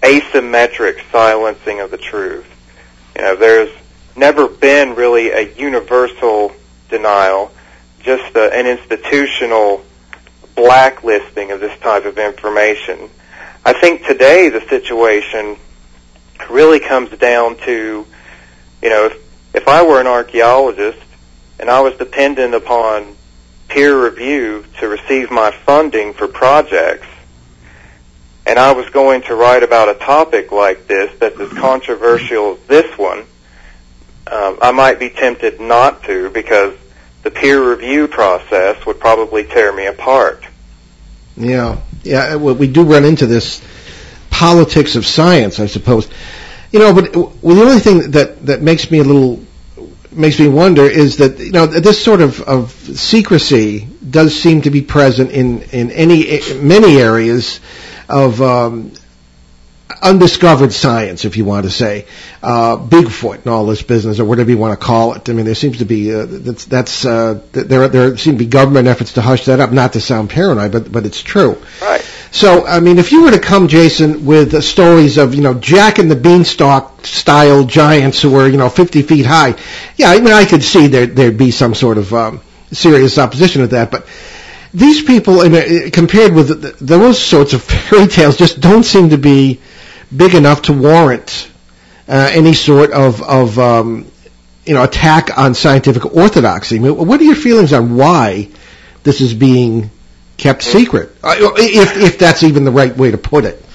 [0.08, 2.48] asymmetric silencing of the truth.
[3.16, 3.76] You know, there's
[4.16, 6.54] never been really a universal
[6.90, 7.52] denial,
[8.00, 9.84] just a, an institutional
[10.56, 13.10] blacklisting of this type of information.
[13.66, 15.58] I think today the situation
[16.50, 18.08] really comes down to,
[18.82, 19.18] you know, if,
[19.54, 21.04] if I were an archaeologist
[21.60, 23.18] and I was dependent upon
[23.68, 27.08] peer review to receive my funding for projects,
[28.48, 32.60] and I was going to write about a topic like this that's as controversial as
[32.68, 33.20] this one,
[34.32, 36.74] um, I might be tempted not to because
[37.24, 40.46] the peer review process would probably tear me apart.
[41.36, 42.38] Yeah, yeah.
[42.38, 43.62] We do run into this
[44.30, 46.08] politics of science, I suppose.
[46.72, 49.44] You know, but well, the only thing that that makes me a little
[50.12, 54.70] makes me wonder is that you know this sort of, of secrecy does seem to
[54.70, 57.60] be present in in any many areas
[58.10, 58.92] of um,
[60.02, 62.06] undiscovered science, if you want to say,
[62.44, 65.30] uh, Bigfoot and all this business, or whatever you want to call it.
[65.30, 68.46] I mean, there seems to be uh, that's, that's uh, there there seem to be
[68.46, 69.72] government efforts to hush that up.
[69.72, 71.62] Not to sound paranoid, but but it's true.
[71.82, 72.02] Right.
[72.32, 75.98] So, I mean, if you were to come, Jason, with stories of you know Jack
[75.98, 79.56] and the Beanstalk style giants who were you know 50 feet high,
[79.96, 82.42] yeah, I mean, I could see there there'd be some sort of um,
[82.72, 84.08] serious opposition to that, but
[84.78, 85.42] these people,
[85.90, 89.60] compared with those sorts of fairy tales, just don't seem to be
[90.16, 91.50] big enough to warrant
[92.08, 94.12] uh, any sort of, of um,
[94.66, 96.78] you know attack on scientific orthodoxy.
[96.78, 98.50] what are your feelings on why
[99.02, 99.90] this is being
[100.38, 103.66] kept secret, uh, if if that's even the right way to put it?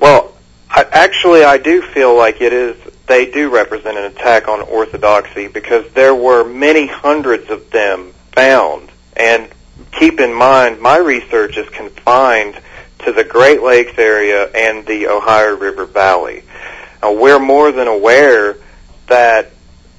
[0.00, 0.32] Well,
[0.70, 2.76] I, actually, I do feel like it is.
[3.06, 8.90] They do represent an attack on orthodoxy because there were many hundreds of them found,
[9.14, 9.50] and
[10.02, 12.58] keep in mind, my research is confined
[12.98, 16.42] to the Great Lakes area and the Ohio River Valley.
[17.00, 18.56] Now, we're more than aware
[19.06, 19.52] that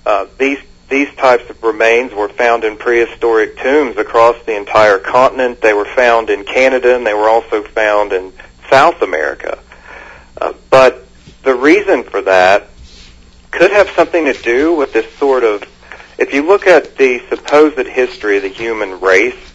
[0.05, 5.61] uh, these these types of remains were found in prehistoric tombs across the entire continent.
[5.61, 8.33] They were found in Canada and they were also found in
[8.69, 9.57] South America.
[10.39, 11.05] Uh, but
[11.43, 12.67] the reason for that
[13.51, 15.63] could have something to do with this sort of,
[16.17, 19.52] if you look at the supposed history of the human race,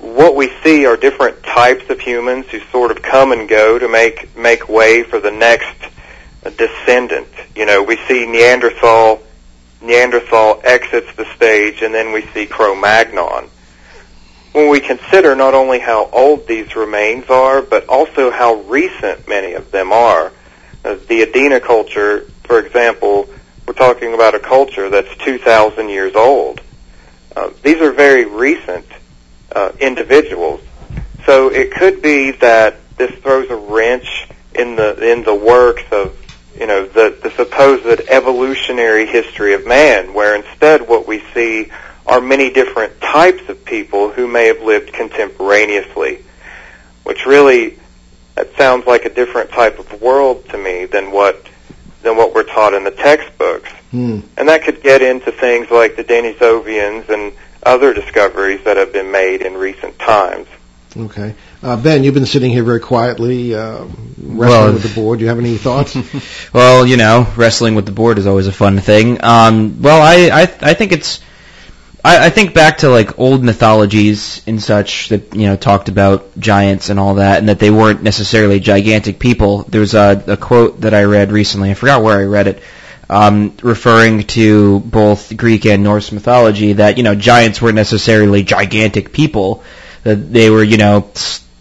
[0.00, 3.88] what we see are different types of humans who sort of come and go to
[3.88, 5.76] make make way for the next
[6.56, 7.28] descendant.
[7.54, 9.22] You know, we see Neanderthal
[9.80, 13.48] Neanderthal exits the stage, and then we see Cro-Magnon.
[14.52, 19.54] When we consider not only how old these remains are, but also how recent many
[19.54, 20.30] of them are,
[20.84, 23.28] uh, the Adena culture, for example,
[23.66, 26.60] we're talking about a culture that's 2,000 years old.
[27.34, 28.84] Uh, these are very recent
[29.54, 30.60] uh, individuals.
[31.26, 36.16] So it could be that this throws a wrench in the in the works of
[36.58, 41.70] you know the the supposed evolutionary history of man, where instead what we see
[42.06, 46.24] are many different types of people who may have lived contemporaneously,
[47.04, 47.78] which really
[48.34, 51.46] that sounds like a different type of world to me than what
[52.02, 53.70] than what we're taught in the textbooks.
[53.90, 54.20] Hmm.
[54.36, 57.32] And that could get into things like the Denisovians and
[57.62, 60.48] other discoveries that have been made in recent times.
[60.96, 61.34] Okay.
[61.62, 63.84] Uh, ben, you've been sitting here very quietly, uh,
[64.18, 65.18] wrestling well, with the board.
[65.18, 65.96] Do you have any thoughts?
[66.52, 69.22] well, you know, wrestling with the board is always a fun thing.
[69.24, 71.20] Um, well, I, I, I think it's,
[72.04, 76.38] I, I think back to like old mythologies and such that you know talked about
[76.38, 79.62] giants and all that, and that they weren't necessarily gigantic people.
[79.62, 81.70] There's a, a quote that I read recently.
[81.70, 82.62] I forgot where I read it
[83.12, 89.12] um, referring to both Greek and Norse mythology that you know giants weren't necessarily gigantic
[89.12, 89.62] people,
[90.02, 91.10] that they were you know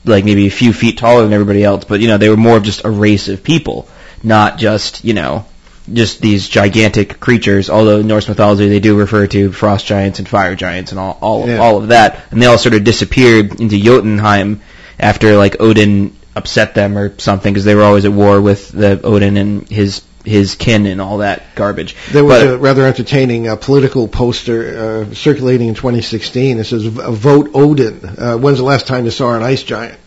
[0.06, 2.58] like maybe a few feet taller than everybody else, but you know they were more
[2.58, 3.88] of just a race of people,
[4.24, 5.46] not just you know
[5.92, 7.70] just these gigantic creatures.
[7.70, 11.18] Although in Norse mythology they do refer to frost giants and fire giants and all
[11.22, 11.58] all, yeah.
[11.58, 14.62] all of that, and they all sort of disappeared into Jotunheim
[14.98, 19.02] after like Odin upset them or something because they were always at war with the
[19.04, 21.96] Odin and his his kin and all that garbage.
[22.12, 26.60] There was but, a rather entertaining uh, political poster uh, circulating in 2016.
[26.60, 30.00] It says, "Vote Odin." Uh, when's the last time you saw an ice giant?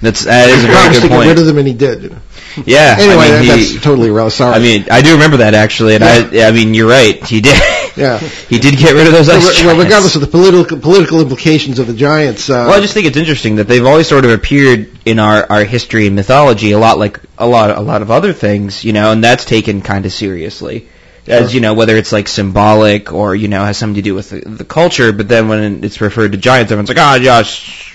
[0.00, 1.22] That's that is a very good to point.
[1.24, 2.02] get rid of them, and he did.
[2.02, 2.18] You know?
[2.66, 2.96] Yeah.
[2.98, 4.34] Anyway, I mean, he, that's totally irrelevant.
[4.34, 4.54] Sorry.
[4.54, 6.46] I mean, I do remember that actually, and yeah.
[6.46, 7.24] I, I mean, you're right.
[7.26, 7.60] He did.
[7.96, 8.18] Yeah.
[8.18, 11.86] he did get rid of those ice well, regardless of the political political implications of
[11.86, 12.48] the giants.
[12.48, 15.44] Uh, well, I just think it's interesting that they've always sort of appeared in our,
[15.50, 18.92] our history and mythology a lot like a lot a lot of other things, you
[18.92, 20.88] know, and that's taken kind of seriously.
[21.26, 24.30] As you know, whether it's like symbolic or you know has something to do with
[24.30, 27.42] the, the culture, but then when it's referred to giants, everyone's like, "Ah, oh, yeah,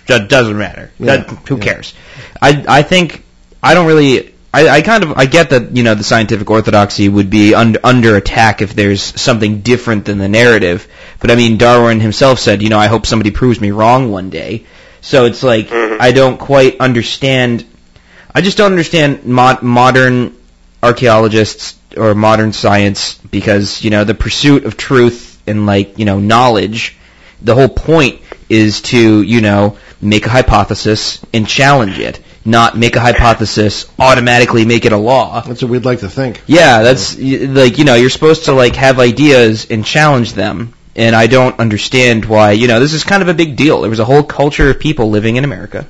[0.07, 0.91] that doesn't matter.
[0.99, 1.17] Yeah.
[1.17, 1.63] That, who yeah.
[1.63, 1.95] cares?"
[2.39, 3.23] I I think
[3.63, 7.09] I don't really I, I kind of I get that you know the scientific orthodoxy
[7.09, 10.87] would be under under attack if there's something different than the narrative.
[11.19, 14.29] But I mean, Darwin himself said, you know, I hope somebody proves me wrong one
[14.29, 14.65] day.
[15.01, 15.97] So it's like Mhm.
[15.99, 17.65] I don't quite understand.
[18.35, 20.35] I just don't understand mod- modern
[20.81, 26.19] archaeologists or modern science because you know the pursuit of truth and like you know
[26.19, 26.95] knowledge.
[27.41, 32.95] The whole point is to you know make a hypothesis and challenge it, not make
[32.95, 35.41] a hypothesis automatically make it a law.
[35.41, 36.41] That's what we'd like to think.
[36.47, 40.73] Yeah, that's y- like you know you're supposed to like have ideas and challenge them,
[40.95, 43.81] and I don't understand why you know this is kind of a big deal.
[43.81, 45.87] There was a whole culture of people living in America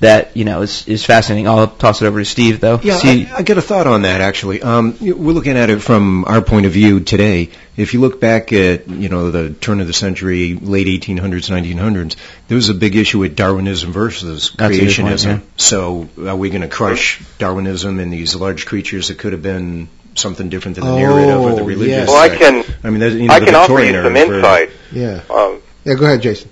[0.00, 1.48] that you know is is fascinating.
[1.48, 2.78] I'll toss it over to Steve though.
[2.82, 4.62] Yeah, See, I, I get a thought on that actually.
[4.62, 7.50] Um, we're looking at it from our point of view today.
[7.76, 12.16] If you look back at you know the turn of the century, late 1800s, 1900s,
[12.48, 15.26] there was a big issue with Darwinism versus That's a point, creationism.
[15.26, 15.40] yeah.
[15.56, 19.88] So are we going to crush Darwinism and these large creatures that could have been
[20.14, 21.88] something different than the Oh, narrative or the religious?
[21.96, 22.08] yes.
[22.08, 24.16] Well, I can I mean, there's, you know, I the can offer you Victorian some
[24.16, 24.70] era where- insight.
[24.92, 25.20] Yeah.
[25.34, 26.48] Um, Yeah, go ahead, Jason.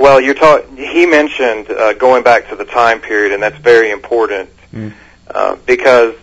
[0.00, 3.90] Well, you're ta- he mentioned uh, going back to the time period, and that's very
[3.90, 4.92] important Mm.
[5.34, 6.14] uh, because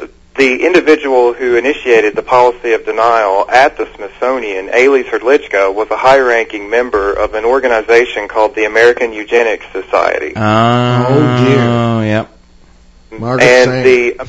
[0.00, 5.90] uh, the individual who initiated the policy of denial at the Smithsonian, Ales Hrdlicka, was
[5.90, 10.32] a high-ranking member of an organization called the American Eugenics Society.
[10.36, 12.06] oh dear.
[12.12, 12.26] yeah.
[13.18, 13.82] Margaret and Sanger.
[13.82, 14.28] the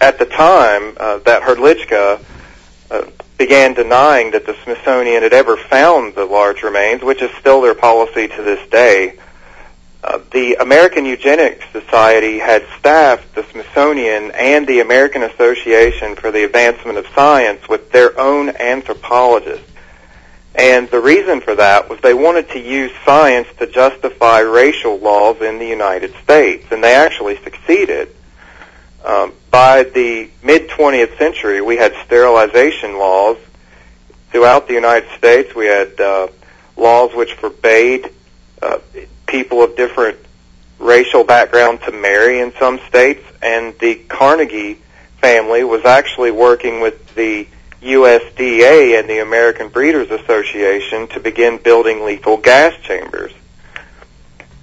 [0.00, 2.18] at the time uh, that Hrdlicka
[2.90, 3.04] uh,
[3.36, 7.74] began denying that the Smithsonian had ever found the large remains, which is still their
[7.74, 9.18] policy to this day.
[10.02, 16.44] Uh, the American Eugenics Society had staffed the Smithsonian and the American Association for the
[16.44, 19.68] Advancement of Science with their own anthropologists.
[20.54, 25.40] And the reason for that was they wanted to use science to justify racial laws
[25.40, 28.14] in the United States, and they actually succeeded.
[29.08, 33.38] Um, by the mid 20th century, we had sterilization laws
[34.30, 35.54] throughout the United States.
[35.54, 36.28] We had uh,
[36.76, 38.10] laws which forbade
[38.60, 38.80] uh,
[39.26, 40.18] people of different
[40.78, 44.78] racial background to marry in some states, and the Carnegie
[45.22, 47.48] family was actually working with the
[47.80, 53.32] USDA and the American Breeders Association to begin building lethal gas chambers.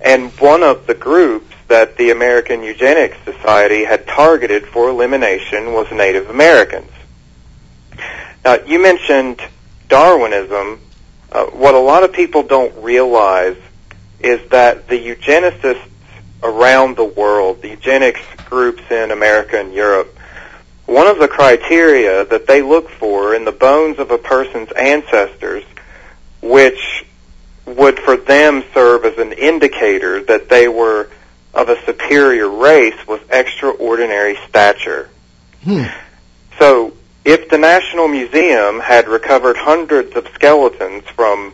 [0.01, 5.91] And one of the groups that the American Eugenics Society had targeted for elimination was
[5.91, 6.91] Native Americans.
[8.43, 9.41] Now, you mentioned
[9.87, 10.79] Darwinism.
[11.31, 13.57] Uh, what a lot of people don't realize
[14.19, 15.89] is that the eugenicists
[16.43, 20.15] around the world, the eugenics groups in America and Europe,
[20.85, 25.63] one of the criteria that they look for in the bones of a person's ancestors,
[26.41, 27.05] which
[27.65, 31.09] would for them serve as an indicator that they were
[31.55, 35.09] of a superior race, with extraordinary stature.
[35.63, 35.85] Hmm.
[36.59, 36.93] So,
[37.23, 41.53] if the National Museum had recovered hundreds of skeletons from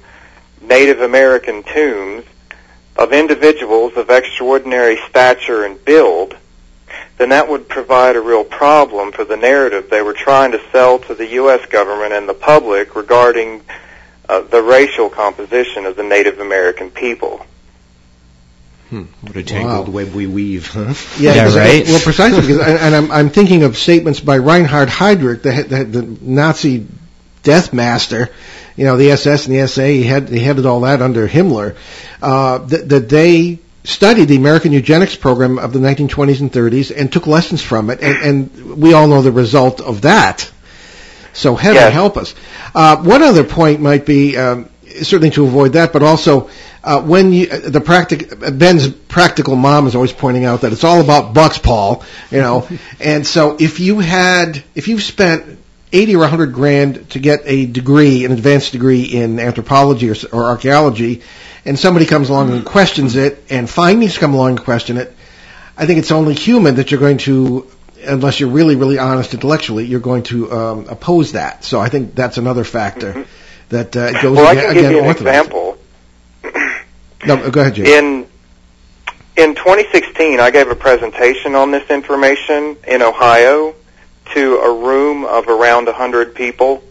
[0.62, 2.26] Native American tombs
[2.98, 6.36] of individuals of extraordinary stature and build,
[7.18, 11.00] then that would provide a real problem for the narrative they were trying to sell
[11.00, 11.66] to the U.S.
[11.68, 13.62] government and the public regarding
[14.28, 17.46] uh, the racial composition of the Native American people.
[18.92, 19.94] Hmm, what a tangled Wow.
[19.94, 20.94] web we weave, huh?
[21.18, 21.86] Yeah, because- right.
[21.88, 25.84] Well, precisely because, and and I'm, I'm thinking of statements by Reinhard Heydrich, the, the,
[25.86, 26.86] the Nazi
[27.42, 28.30] death master,
[28.76, 29.84] you know, the SS and the SA.
[29.84, 31.76] He had he headed all that under Himmler.
[32.22, 37.12] Uh, that, that they studied the American eugenics program of the 1920s and 30s and
[37.12, 38.18] took lessons from it, and,
[38.54, 40.52] and we all know the result of that.
[41.34, 41.94] So heaven Yes.
[41.94, 42.36] help us.
[42.76, 44.70] Uh, one other point might be um,
[45.04, 46.50] certainly to avoid that, but also
[46.84, 51.02] uh, when you, the practic- Ben's practical mom is always pointing out that it's all
[51.02, 52.04] about bucks, Paul.
[52.32, 52.68] You know,
[53.00, 55.60] and so if you had, if you've spent
[55.94, 60.16] eighty or a hundred grand to get a degree, an advanced degree in anthropology or,
[60.32, 61.22] or archaeology,
[61.66, 65.14] and somebody comes along and questions it, and findings come along and question it,
[65.78, 67.68] I think it's only human that you're going to,
[68.06, 71.64] unless you're really, really honest intellectually, you're going to um, oppose that.
[71.64, 73.26] So I think that's another factor
[73.72, 75.38] that uh, goes Well, I again, can give you an orthodox.
[75.38, 75.78] example.
[77.24, 78.00] No, go ahead, Jay.
[78.00, 78.26] In
[79.38, 83.76] in 2016, I gave a presentation on this information in Ohio
[84.34, 86.84] to a room of around 100 people,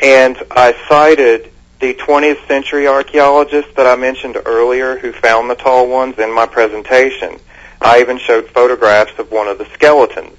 [0.00, 5.88] and I cited the 20th century archaeologists that I mentioned earlier who found the tall
[5.88, 7.40] ones in my presentation.
[7.80, 10.38] I even showed photographs of one of the skeletons.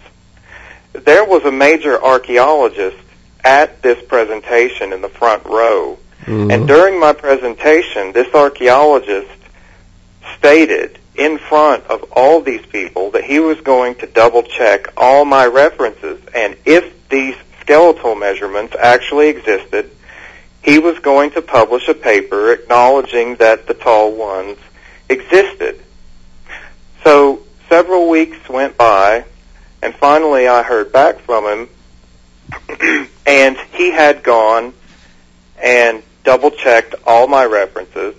[0.94, 3.03] There was a major archaeologist
[3.44, 6.54] at this presentation in the front row Mhm.
[6.54, 9.28] and during my presentation, this archaeologist
[10.38, 15.26] stated in front of all these people that he was going to double check all
[15.26, 19.90] my references and if these skeletal measurements actually existed,
[20.62, 24.58] he was going to publish a paper acknowledging that the tall ones
[25.10, 25.80] existed.
[27.04, 27.40] So
[27.70, 29.26] several weeks went by,
[29.82, 31.70] and finally I heard back from him,
[33.26, 34.74] and he had gone
[35.62, 38.16] and double checked all my references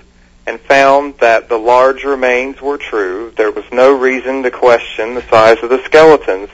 [0.46, 3.32] and found that the large remains were true.
[3.36, 6.50] There was no reason to question the size of the skeletons.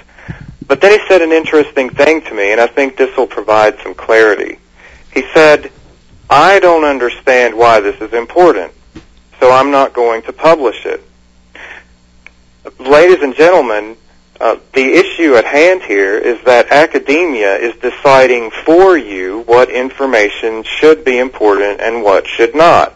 [0.66, 3.80] But then he said an interesting thing to me, and I think this will provide
[3.82, 4.58] some clarity.
[5.12, 5.72] He said,
[6.28, 8.72] I don't understand why this is important,
[9.40, 11.02] so I'm not going to publish it.
[12.78, 13.96] Ladies and gentlemen,
[14.40, 20.62] uh, the issue at hand here is that academia is deciding for you what information
[20.64, 22.94] should be important and what should not.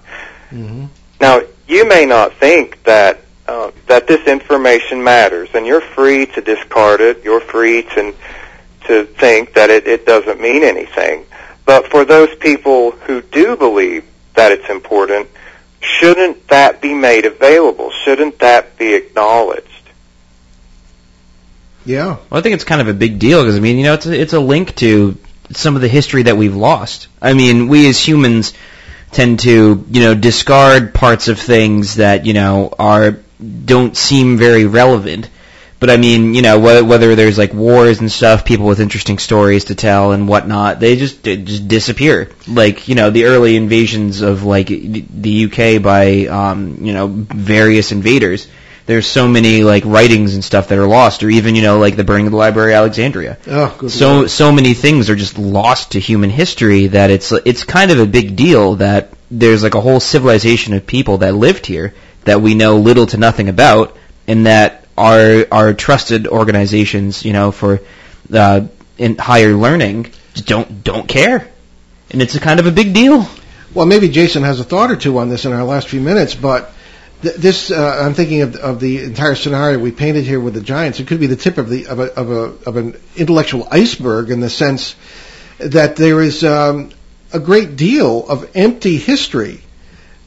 [0.50, 0.86] Mm-hmm.
[1.20, 6.40] Now, you may not think that uh, that this information matters, and you're free to
[6.40, 7.22] discard it.
[7.24, 8.14] You're free to
[8.86, 11.26] to think that it, it doesn't mean anything.
[11.66, 15.28] But for those people who do believe that it's important,
[15.80, 17.90] shouldn't that be made available?
[17.90, 19.73] Shouldn't that be acknowledged?
[21.84, 22.16] Yeah.
[22.30, 24.06] Well, I think it's kind of a big deal because I mean, you know, it's
[24.06, 25.16] a, it's a link to
[25.52, 27.08] some of the history that we've lost.
[27.20, 28.54] I mean, we as humans
[29.12, 33.18] tend to, you know, discard parts of things that, you know, are
[33.64, 35.28] don't seem very relevant.
[35.80, 39.64] But I mean, you know, whether there's like wars and stuff, people with interesting stories
[39.66, 42.30] to tell and whatnot, they just they just disappear.
[42.48, 47.92] Like you know, the early invasions of like the UK by um, you know various
[47.92, 48.48] invaders
[48.86, 51.96] there's so many like writings and stuff that are lost, or even you know like
[51.96, 53.38] the burning of the Library of Alexandria.
[53.46, 57.64] Oh, good so so many things are just lost to human history that it's it's
[57.64, 61.66] kind of a big deal that there's like a whole civilization of people that lived
[61.66, 67.32] here that we know little to nothing about, and that our our trusted organizations, you
[67.32, 67.80] know, for
[68.32, 68.66] uh,
[68.98, 71.48] in higher learning, don't don't care,
[72.10, 73.26] and it's a kind of a big deal.
[73.72, 76.34] Well, maybe Jason has a thought or two on this in our last few minutes,
[76.34, 76.72] but
[77.24, 81.00] this uh, I'm thinking of, of the entire scenario we painted here with the Giants.
[81.00, 84.30] It could be the tip of the of a of, a, of an intellectual iceberg
[84.30, 84.94] in the sense
[85.58, 86.90] that there is um,
[87.32, 89.60] a great deal of empty history.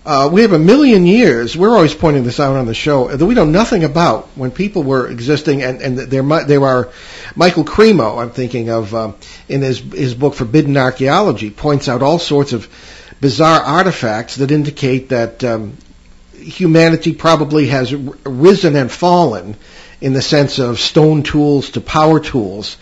[0.06, 1.58] Uh, we have a million years.
[1.58, 4.84] We're always pointing this out on the show that we know nothing about when people
[4.84, 6.90] were existing, and and there there are
[7.36, 8.22] Michael Cremo.
[8.22, 9.16] I'm thinking of um,
[9.50, 12.70] in his his book Forbidden Archaeology points out all sorts of
[13.20, 15.76] bizarre artifacts that indicate that um,
[16.38, 19.56] humanity probably has risen and fallen
[20.02, 22.78] in the sense of stone tools to power tools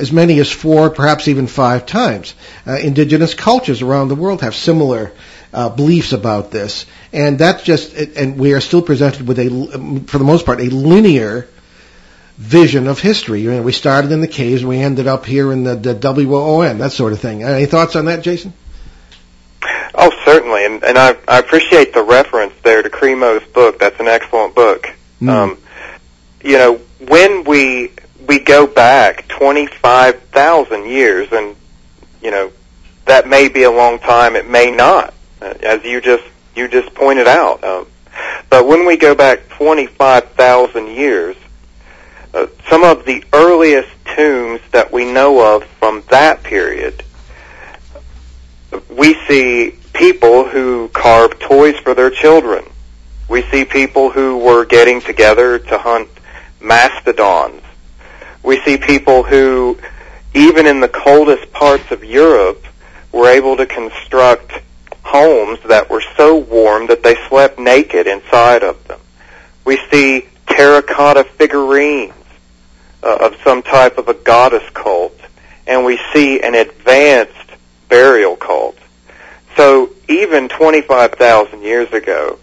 [0.00, 2.34] as many as four, perhaps even five times.
[2.66, 5.12] Uh, indigenous cultures around the world have similar
[5.52, 10.18] uh, beliefs about this, and that's just, and we are still presented with a, for
[10.18, 11.48] the most part, a linear
[12.38, 13.42] vision of history.
[13.42, 16.78] You know, we started in the caves, we ended up here in the, the WON,
[16.78, 17.42] that sort of thing.
[17.42, 18.54] Any thoughts on that, Jason?
[19.94, 23.78] Oh, certainly, and, and I, I appreciate the reference there to Cremo's book.
[23.78, 24.86] That's an excellent book.
[25.20, 25.28] Mm.
[25.28, 25.58] Um,
[26.42, 26.76] you know,
[27.08, 27.92] when we
[28.26, 31.56] we go back twenty five thousand years, and
[32.22, 32.52] you know
[33.06, 34.36] that may be a long time.
[34.36, 35.12] It may not,
[35.42, 36.24] uh, as you just
[36.54, 37.64] you just pointed out.
[37.64, 37.86] Um,
[38.48, 41.36] but when we go back twenty five thousand years,
[42.32, 47.02] uh, some of the earliest tombs that we know of from that period,
[48.88, 52.64] we see people who carve toys for their children.
[53.28, 56.08] We see people who were getting together to hunt
[56.60, 57.62] mastodons.
[58.42, 59.78] We see people who,
[60.34, 62.64] even in the coldest parts of Europe,
[63.12, 64.52] were able to construct
[65.02, 69.00] homes that were so warm that they slept naked inside of them.
[69.64, 72.14] We see terracotta figurines
[73.02, 75.18] uh, of some type of a goddess cult,
[75.66, 77.34] and we see an advanced
[77.88, 78.76] burial cult.
[79.60, 82.38] So even 25,000 years ago,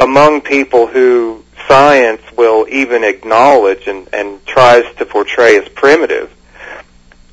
[0.00, 6.34] among people who science will even acknowledge and, and tries to portray as primitive,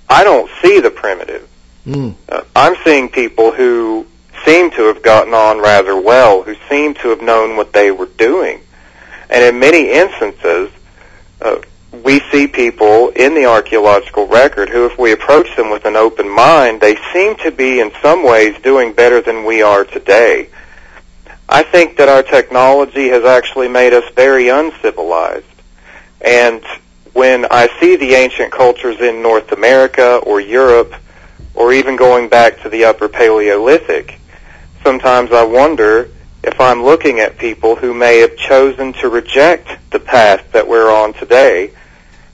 [0.08, 1.50] I don't see the primitive.
[1.88, 2.14] Mm.
[2.30, 4.06] Uh, I'm seeing people who
[4.46, 8.06] seem to have gotten on rather well, who seem to have known what they were
[8.06, 8.62] doing.
[9.32, 10.70] And in many instances,
[11.42, 11.60] uh,
[12.02, 16.28] we see people in the archaeological record who, if we approach them with an open
[16.28, 20.50] mind, they seem to be in some ways doing better than we are today.
[21.48, 25.46] I think that our technology has actually made us very uncivilized.
[26.20, 26.64] And
[27.14, 30.96] when I see the ancient cultures in North America or Europe,
[31.54, 34.20] or even going back to the Upper Paleolithic,
[34.84, 36.10] sometimes I wonder
[36.44, 40.92] if I'm looking at people who may have chosen to reject the path that we're
[40.92, 41.72] on today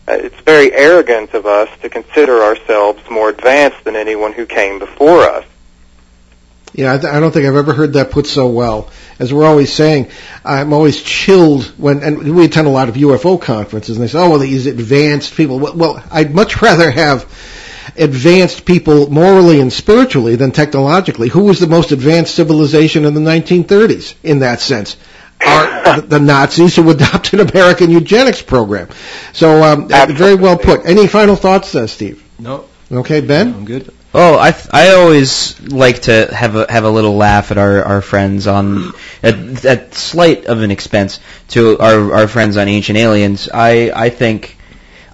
[0.09, 4.79] Uh, it's very arrogant of us to consider ourselves more advanced than anyone who came
[4.79, 5.45] before us.
[6.73, 8.89] Yeah, I, th- I don't think I've ever heard that put so well.
[9.19, 10.09] As we're always saying,
[10.43, 14.19] I'm always chilled when, and we attend a lot of UFO conferences, and they say,
[14.19, 17.23] "Oh, well, these advanced people." Well, well I'd much rather have
[17.97, 21.29] advanced people morally and spiritually than technologically.
[21.29, 24.95] Who was the most advanced civilization in the 1930s in that sense?
[25.45, 28.89] Are the Nazis who adopted an American eugenics program.
[29.33, 30.85] So, um, very well put.
[30.85, 32.23] Any final thoughts, uh, Steve?
[32.37, 32.65] No.
[32.91, 33.53] Okay, Ben?
[33.53, 33.93] I'm good.
[34.13, 38.01] Oh, I I always like to have a have a little laugh at our, our
[38.01, 41.19] friends on at, at slight of an expense
[41.49, 43.49] to our our friends on Ancient Aliens.
[43.53, 44.57] I I think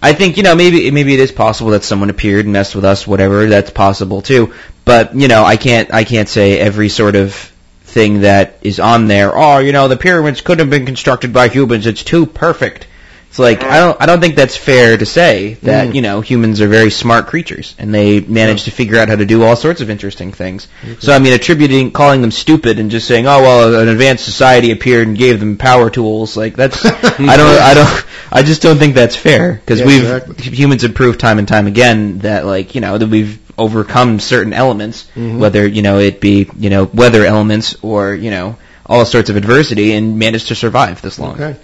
[0.01, 2.86] I think you know maybe maybe it is possible that someone appeared and messed with
[2.86, 3.47] us, whatever.
[3.47, 4.53] That's possible too.
[4.86, 7.51] But you know I can't I can't say every sort of
[7.95, 9.31] thing that is on there.
[9.35, 11.87] Oh, you know the pyramids could have been constructed by humans.
[11.87, 12.87] It's too perfect.
[13.29, 15.95] It's like I don't I don't think that's fair to say that Mm.
[15.95, 19.25] you know humans are very smart creatures and they manage to figure out how to
[19.25, 20.67] do all sorts of interesting things.
[20.99, 24.71] So I mean attributing calling them stupid and just saying oh well an advanced society
[24.71, 28.77] appeared and gave them power tools like that's I don't I don't I just don't
[28.77, 30.35] think that's fair because Yeah, we've exactly.
[30.55, 34.51] humans have proved time and time again that like you know that we've overcome certain
[34.53, 35.37] elements Mhm.
[35.39, 39.37] whether you know it be you know weather elements or you know all sorts of
[39.37, 41.35] adversity and managed to survive this long.
[41.35, 41.55] Okay.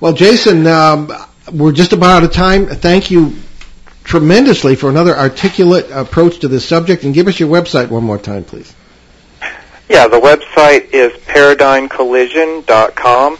[0.00, 1.12] Well, Jason, um,
[1.52, 2.66] we're just about out of time.
[2.66, 3.34] Thank you
[4.02, 8.18] tremendously for another articulate approach to this subject, and give us your website one more
[8.18, 8.72] time, please.
[9.88, 13.38] Yeah, the website is paradigmcollision.com,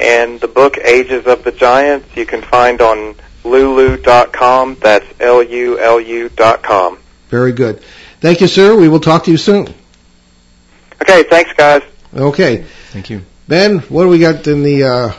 [0.00, 4.76] and the book Ages of the Giants you can find on lulu.com.
[4.80, 6.98] That's L-U-L-U dot com.
[7.28, 7.80] Very good.
[8.20, 8.76] Thank you, sir.
[8.76, 9.68] We will talk to you soon.
[11.02, 11.82] Okay, thanks, guys.
[12.14, 12.64] Okay.
[12.90, 13.22] Thank you.
[13.48, 15.12] Ben, what do we got in the uh,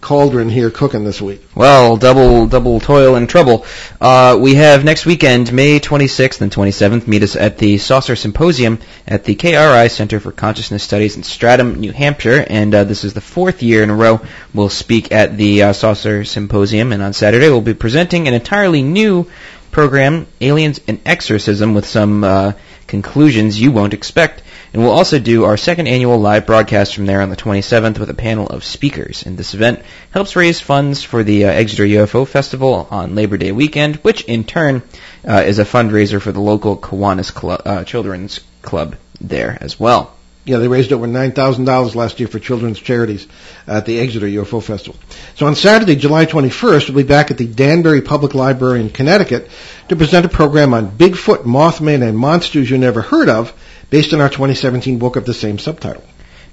[0.00, 1.42] cauldron here cooking this week?
[1.54, 3.64] Well, double double toil and trouble.
[4.00, 7.06] Uh, we have next weekend, May 26th and 27th.
[7.06, 11.76] Meet us at the Saucer Symposium at the KRI Center for Consciousness Studies in Stratham,
[11.78, 14.20] New Hampshire, and uh, this is the fourth year in a row
[14.52, 16.92] we'll speak at the uh, Saucer Symposium.
[16.92, 19.30] And on Saturday, we'll be presenting an entirely new
[19.72, 22.52] program, Aliens and Exorcism, with some uh,
[22.86, 24.42] conclusions you won't expect.
[24.72, 28.08] And we'll also do our second annual live broadcast from there on the 27th with
[28.08, 29.26] a panel of speakers.
[29.26, 33.52] And this event helps raise funds for the uh, Exeter UFO Festival on Labor Day
[33.52, 34.82] weekend, which in turn
[35.28, 40.14] uh, is a fundraiser for the local Kiwanis Clu- uh, Children's Club there as well.
[40.44, 43.28] Yeah, they raised over $9,000 last year for children's charities
[43.68, 44.98] at the Exeter UFO Festival.
[45.36, 49.48] So on Saturday, July 21st, we'll be back at the Danbury Public Library in Connecticut
[49.88, 53.52] to present a program on Bigfoot, Mothman, and monsters you never heard of,
[53.88, 56.02] based on our 2017 book of the same subtitle.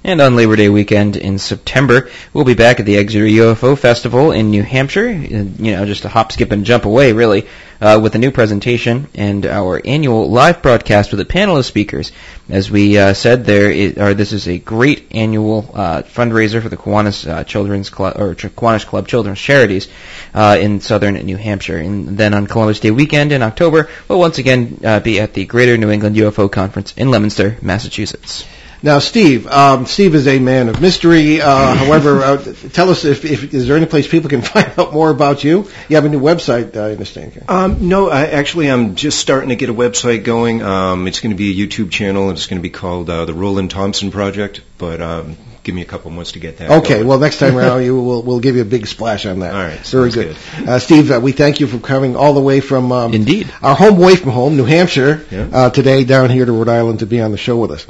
[0.02, 4.32] And on Labor Day weekend in September, we'll be back at the Exeter UFO Festival
[4.32, 5.10] in New Hampshire.
[5.10, 7.46] You know, just a hop, skip, and jump away, really,
[7.82, 12.12] uh, with a new presentation and our annual live broadcast with a panel of speakers.
[12.48, 16.70] As we uh, said, there is, or this is a great annual uh, fundraiser for
[16.70, 19.88] the Kiwanis uh, Children's Club or Kiwanis Club Children's Charities
[20.32, 21.76] uh, in southern New Hampshire.
[21.76, 25.44] And then on Columbus Day weekend in October, we'll once again uh, be at the
[25.44, 28.46] Greater New England UFO Conference in Leominster, Massachusetts.
[28.82, 31.40] Now, Steve, um, Steve is a man of mystery.
[31.40, 32.38] Uh, however, uh,
[32.72, 35.68] tell us if, if is there any place people can find out more about you?
[35.88, 37.44] You have a new website, I understand.
[37.48, 40.62] Um, no, I, actually, I'm just starting to get a website going.
[40.62, 42.28] Um, it's going to be a YouTube channel.
[42.28, 44.62] And it's going to be called uh, the Roland Thompson Project.
[44.78, 46.70] But um, give me a couple months to get that.
[46.70, 47.06] Okay, going.
[47.06, 49.54] well, next time around, you will we'll give you a big splash on that.
[49.54, 50.68] All right, very sounds good.
[50.68, 53.52] Uh, Steve, uh, we thank you for coming all the way from um, Indeed.
[53.62, 55.48] our home away from home, New Hampshire, Yeah.
[55.52, 57.86] uh, today down here to Rhode Island to be on the show with us.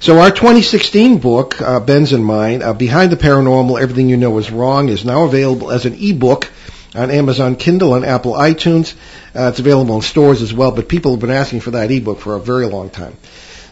[0.00, 4.38] So our 2016 book, uh, Ben's and mine, uh, Behind the Paranormal, Everything You Know
[4.38, 6.48] Is Wrong, is now available as an ebook
[6.94, 8.94] on Amazon Kindle and Apple iTunes.
[9.34, 12.20] Uh, it's available in stores as well, but people have been asking for that ebook
[12.20, 13.16] for a very long time.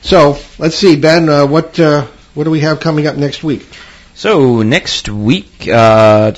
[0.03, 3.65] So let's see, Ben, uh, what uh, what do we have coming up next week?
[4.15, 6.33] So next week, uh,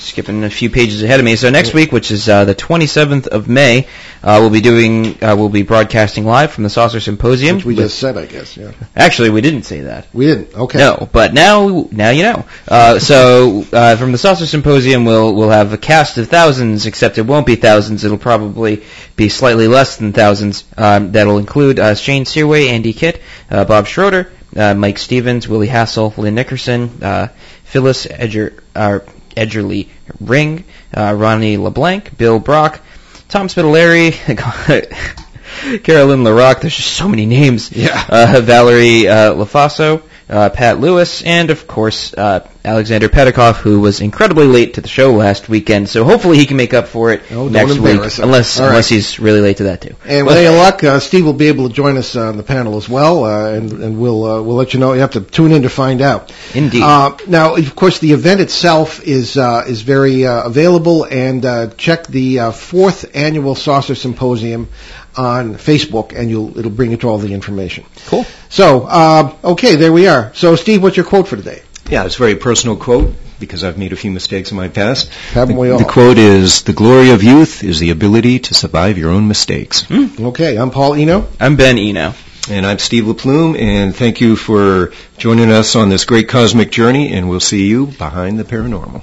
[0.00, 1.36] skipping a few pages ahead of me.
[1.36, 3.86] So next week, which is uh, the 27th of May,
[4.22, 7.56] uh, we'll be doing, uh, we'll be broadcasting live from the Saucer Symposium.
[7.56, 8.56] Which we with- just said, I guess.
[8.56, 10.06] Yeah, Actually, we didn't say that.
[10.12, 10.54] we didn't.
[10.54, 10.78] Okay.
[10.78, 12.44] No, but now, now you know.
[12.68, 17.18] Uh, so uh, from the Saucer Symposium, we'll we'll have a cast of thousands, except
[17.18, 18.04] it won't be thousands.
[18.04, 18.82] It'll probably
[19.16, 20.64] be slightly less than thousands.
[20.76, 23.20] Um, that'll include uh, Shane Searway, Andy Kitt,
[23.50, 27.28] uh, Bob Schroeder, uh, Mike Stevens, Willie Hassel, Lynn Nickerson, uh,
[27.64, 28.98] Phyllis Edger, uh,
[29.36, 29.88] Edgerly
[30.20, 30.64] Ring,
[30.94, 32.80] uh, Ronnie LeBlanc, Bill Brock,
[33.28, 34.12] Tom Spitaleri,
[35.84, 36.60] Carolyn LaRock.
[36.60, 37.72] There's just so many names.
[37.72, 38.04] Yeah.
[38.08, 44.00] Uh, Valerie uh, LaFaso, uh, Pat Lewis, and of course uh, Alexander Petikoff, who was
[44.00, 45.88] incredibly late to the show last weekend.
[45.88, 48.10] So hopefully he can make up for it Oh, next week, him.
[48.22, 48.68] unless right.
[48.68, 49.96] unless he's really late to that too.
[50.06, 52.76] And with any luck, uh, Steve will be able to join us on the panel
[52.76, 54.92] as well, uh, and, and we'll uh, we'll let you know.
[54.92, 56.32] You have to tune in to find out.
[56.54, 56.82] Indeed.
[56.82, 61.68] Uh, now, of course, the event itself is uh, is very uh, available, and uh,
[61.76, 64.68] check the uh, fourth annual Saucer Symposium
[65.16, 67.84] on Facebook, and you'll it'll bring you to all the information.
[68.06, 68.24] Cool.
[68.48, 70.32] So, uh, okay, there we are.
[70.34, 71.62] So, Steve, what's your quote for today?
[71.88, 75.12] Yeah, it's a very personal quote because I've made a few mistakes in my past.
[75.32, 75.78] Haven't the, we all?
[75.78, 79.86] the quote is, "The glory of youth is the ability to survive your own mistakes."
[79.90, 81.26] Okay, I'm Paul Eno.
[81.40, 82.14] I'm Ben Eno.
[82.48, 87.12] And I'm Steve LaPlume, and thank you for joining us on this great cosmic journey,
[87.12, 89.02] and we'll see you behind the paranormal.